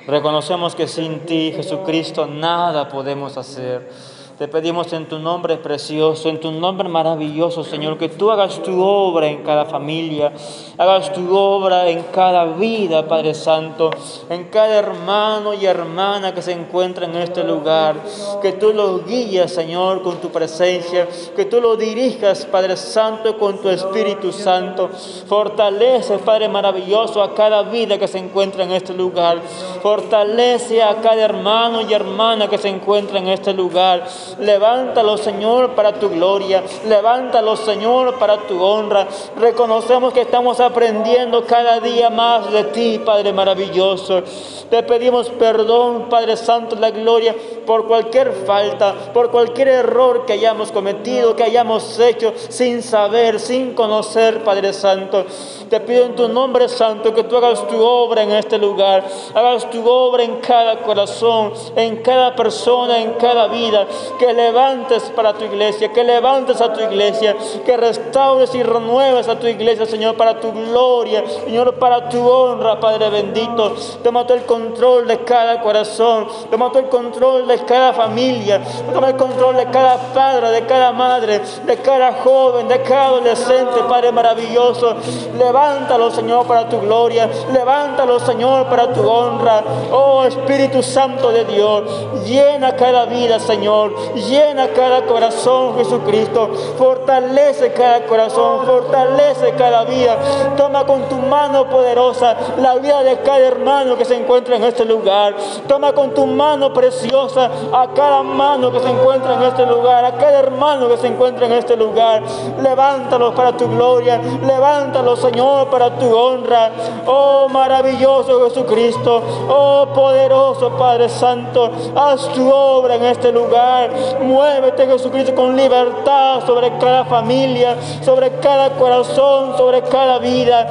Reconocemos 0.08 0.76
que 0.76 0.88
sin 0.88 1.22
ti, 1.22 1.52
Jesucristo, 1.56 2.28
nada 2.28 2.90
podemos 2.90 3.38
hacer. 3.38 3.90
Te 4.38 4.50
pedimos 4.50 4.92
en 4.92 5.08
tu 5.08 5.18
nombre 5.18 5.56
precioso, 5.56 6.28
en 6.28 6.42
tu 6.42 6.52
nombre 6.52 6.90
maravilloso, 6.90 7.64
Señor, 7.64 7.98
que 7.98 8.10
tú 8.10 8.32
hagas 8.32 8.62
tu 8.62 8.84
obra 8.84 9.28
en 9.28 9.44
cada 9.44 9.64
familia, 9.64 10.34
hagas 10.78 11.14
tu 11.14 11.34
obra 11.38 11.88
en 11.88 12.04
cada 12.14 12.44
vida, 12.44 13.08
Padre 13.08 13.34
Santo, 13.34 13.92
en 14.30 14.44
cada 14.50 14.76
hermano 14.76 15.54
y 15.54 15.66
hermana 15.66 16.34
que 16.34 16.42
se 16.42 16.52
encuentra 16.52 17.06
en 17.06 17.16
este 17.16 17.46
lugar. 17.46 17.96
Que 18.42 18.52
tú 18.52 18.74
lo 18.74 19.06
guías, 19.06 19.54
Señor, 19.54 20.02
con 20.02 20.18
tu 20.18 20.30
presencia, 20.32 21.08
que 21.34 21.46
tú 21.46 21.62
lo 21.62 21.78
dirijas, 21.78 22.46
Padre 22.46 22.76
Santo, 22.76 23.38
con 23.38 23.60
tu 23.60 23.70
Espíritu 23.70 24.34
Santo. 24.34 24.90
Fortalece, 25.28 26.18
Padre 26.18 26.50
maravilloso, 26.50 27.24
a 27.24 27.34
cada 27.34 27.62
vida 27.64 27.98
que 27.98 28.10
se 28.10 28.18
encuentra 28.18 28.66
en 28.66 28.72
este 28.72 28.94
lugar. 28.94 29.42
Fortalece 29.82 30.84
a 30.84 30.98
cada 30.98 31.22
hermano 31.22 31.80
y 31.80 31.94
hermana 31.94 32.50
que 32.50 32.58
se 32.58 32.68
encuentra 32.68 33.20
en 33.20 33.30
este 33.30 33.54
lugar. 33.54 34.04
Levántalo, 34.40 35.18
Señor, 35.18 35.72
para 35.72 35.94
tu 35.94 36.10
gloria. 36.10 36.64
Levántalo, 36.88 37.56
Señor, 37.56 38.18
para 38.20 38.38
tu 38.48 38.64
honra. 38.64 39.08
Reconocemos 39.38 40.14
que 40.14 40.22
estamos 40.22 40.60
aprendiendo 40.60 41.46
cada 41.46 41.80
día 41.80 42.10
más 42.10 42.52
de 42.52 42.66
ti, 42.66 43.02
Padre 43.04 43.34
maravilloso. 43.34 44.24
Te 44.70 44.84
pedimos 44.84 45.30
perdón, 45.30 46.08
Padre 46.10 46.38
Santo, 46.38 46.76
la 46.76 46.92
gloria, 46.92 47.36
por 47.66 47.88
cualquier 47.88 48.32
falta, 48.32 48.94
por 49.14 49.30
cualquier 49.30 49.68
error 49.68 50.26
que 50.26 50.34
hayamos 50.34 50.72
cometido, 50.72 51.36
que 51.36 51.44
hayamos 51.44 52.00
hecho 52.00 52.34
sin 52.50 52.82
saber, 52.82 53.40
sin 53.40 53.74
conocer, 53.74 54.44
Padre 54.44 54.74
Santo. 54.74 55.26
Te 55.70 55.80
pido 55.80 56.06
en 56.06 56.16
tu 56.16 56.28
nombre 56.28 56.68
santo 56.70 57.14
que 57.14 57.24
tú 57.24 57.38
hagas 57.38 57.68
tu 57.68 57.82
obra 57.82 58.24
en 58.24 58.32
este 58.32 58.58
lugar, 58.58 59.04
hagas 59.34 59.70
tu 59.70 59.88
obra 59.88 60.24
en 60.24 60.38
cada 60.38 60.82
corazón, 60.82 61.54
en 61.76 61.98
cada 61.98 62.36
persona, 62.36 63.00
en 63.00 63.14
cada 63.14 63.48
vida, 63.48 63.88
que 64.18 64.34
levantes 64.34 65.04
para 65.16 65.34
tu 65.34 65.46
iglesia, 65.46 65.92
que 65.92 66.04
levantes 66.04 66.62
a 66.62 66.74
tu 66.74 66.82
iglesia, 66.82 67.36
que 67.66 67.78
restaures 67.78 68.54
y 68.56 68.64
renueves 68.64 69.28
a 69.28 69.40
tu 69.40 69.48
iglesia, 69.48 69.86
Señor, 69.86 70.16
para 70.16 70.40
tu 70.40 70.52
gloria, 70.52 71.24
Señor, 71.46 71.76
para 71.76 72.10
tu 72.10 72.28
honra, 72.28 72.80
Padre 72.80 73.10
bendito. 73.10 73.76
Toma 74.04 74.26
todo 74.26 74.38
el 74.38 74.46
control 74.46 75.08
de 75.08 75.20
cada 75.20 75.62
corazón, 75.62 76.28
toma 76.50 76.70
todo 76.70 76.80
el 76.80 76.90
control 76.90 77.48
de 77.48 77.60
cada 77.66 77.94
familia, 77.94 78.62
toma 78.94 79.10
el 79.10 79.16
control 79.16 79.56
de 79.58 79.66
cada 79.68 79.98
padre, 80.14 80.50
de 80.52 80.66
cada 80.66 80.92
madre, 80.92 81.42
de 81.66 81.78
cada 81.78 82.14
joven, 82.24 82.68
de 82.68 82.82
cada 82.82 83.06
adolescente, 83.08 83.84
Padre 83.88 84.12
maravilloso. 84.12 84.96
Levántalo, 85.38 86.12
Señor, 86.12 86.46
para 86.48 86.68
tu 86.68 86.80
gloria, 86.80 87.30
levántalo, 87.52 88.20
Señor, 88.20 88.68
para 88.68 88.92
tu 88.94 89.08
honra. 89.08 89.64
Oh 89.92 90.24
Espíritu 90.24 90.82
Santo 90.82 91.32
de 91.32 91.46
Dios, 91.46 91.84
llena 92.26 92.76
cada 92.76 93.06
vida, 93.06 93.40
Señor, 93.40 93.94
llena 94.14 94.70
cada 94.70 95.06
corazón, 95.06 95.76
Jesucristo. 95.78 96.50
Fortalece 96.78 97.74
cada 97.74 98.06
corazón, 98.06 98.66
fortalece 98.66 99.54
cada 99.58 99.84
vida. 99.86 100.18
Toma 100.58 100.86
con 100.86 101.04
tu 101.10 101.16
mano 101.18 101.70
poderosa 101.70 102.36
la 102.58 102.76
vida 102.76 103.04
de 103.04 103.20
cada 103.20 103.40
hermano 103.40 103.98
que 103.98 104.06
se 104.06 104.16
encuentra 104.16 104.56
en 104.56 104.64
este 104.64 104.86
lugar. 104.86 105.36
Toma 105.68 105.94
con 105.94 106.14
tu 106.14 106.26
mano 106.26 106.74
preciosa 106.74 107.50
a 107.74 107.88
cada 107.94 108.24
mano 108.24 108.72
que 108.72 108.80
se 108.80 108.90
encuentra 108.90 109.36
en 109.36 109.44
este 109.44 109.66
lugar, 109.66 110.06
a 110.06 110.18
cada 110.18 110.40
hermano 110.40 110.88
que 110.88 110.98
se 110.98 111.08
encuentra 111.08 111.46
en 111.46 111.54
este 111.54 111.76
lugar. 111.76 112.24
Levántalos 112.62 113.34
para 113.34 113.56
tu 113.56 113.68
gloria, 113.68 114.22
levántalos, 114.46 115.20
Señor, 115.20 115.70
para 115.70 115.96
tu 115.98 116.16
honra. 116.16 116.72
Oh 117.06 117.48
maravilloso 117.50 118.46
Jesucristo, 118.46 119.22
oh 119.50 119.88
poderoso 119.94 120.72
Padre 120.72 121.10
Santo, 121.10 121.72
haz 121.96 122.28
tu 122.34 122.52
obra 122.52 122.96
en 122.96 123.06
este 123.06 123.32
lugar. 123.32 123.92
Muévete, 124.22 124.88
Jesucristo, 124.88 125.36
con 125.36 125.56
libertad 125.56 126.46
sobre 126.46 126.78
cada 126.78 127.06
familia, 127.06 127.76
sobre 128.02 128.32
cada 128.40 128.72
corazón, 128.72 129.58
sobre 129.58 129.82
cada 129.84 130.20
vida. 130.20 130.68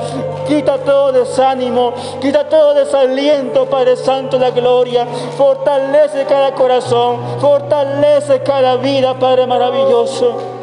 Quita 0.47 0.79
todo 0.79 1.12
desánimo, 1.12 1.93
quita 2.20 2.49
todo 2.49 2.75
desaliento, 2.75 3.66
Padre 3.66 3.97
Santo, 3.97 4.39
la 4.39 4.51
gloria. 4.51 5.07
Fortalece 5.37 6.25
cada 6.27 6.55
corazón, 6.55 7.18
fortalece 7.41 8.43
cada 8.43 8.77
vida, 8.77 9.14
Padre 9.14 9.47
maravilloso. 9.47 10.55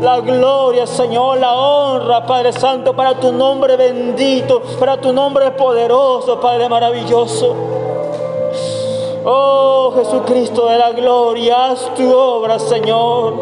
La 0.00 0.20
gloria, 0.20 0.86
Señor, 0.86 1.38
la 1.38 1.54
honra, 1.54 2.26
Padre 2.26 2.52
Santo, 2.52 2.94
para 2.94 3.14
tu 3.14 3.32
nombre 3.32 3.76
bendito, 3.76 4.60
para 4.78 4.98
tu 4.98 5.12
nombre 5.12 5.50
poderoso, 5.52 6.38
Padre 6.38 6.68
maravilloso. 6.68 7.85
Oh 9.28 9.92
Jesucristo 9.96 10.68
de 10.68 10.78
la 10.78 10.92
gloria, 10.92 11.70
haz 11.70 11.92
tu 11.96 12.14
obra, 12.14 12.60
Señor. 12.60 13.34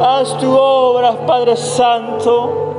Haz 0.00 0.38
tu 0.38 0.56
obra, 0.56 1.26
Padre 1.26 1.56
Santo. 1.56 2.71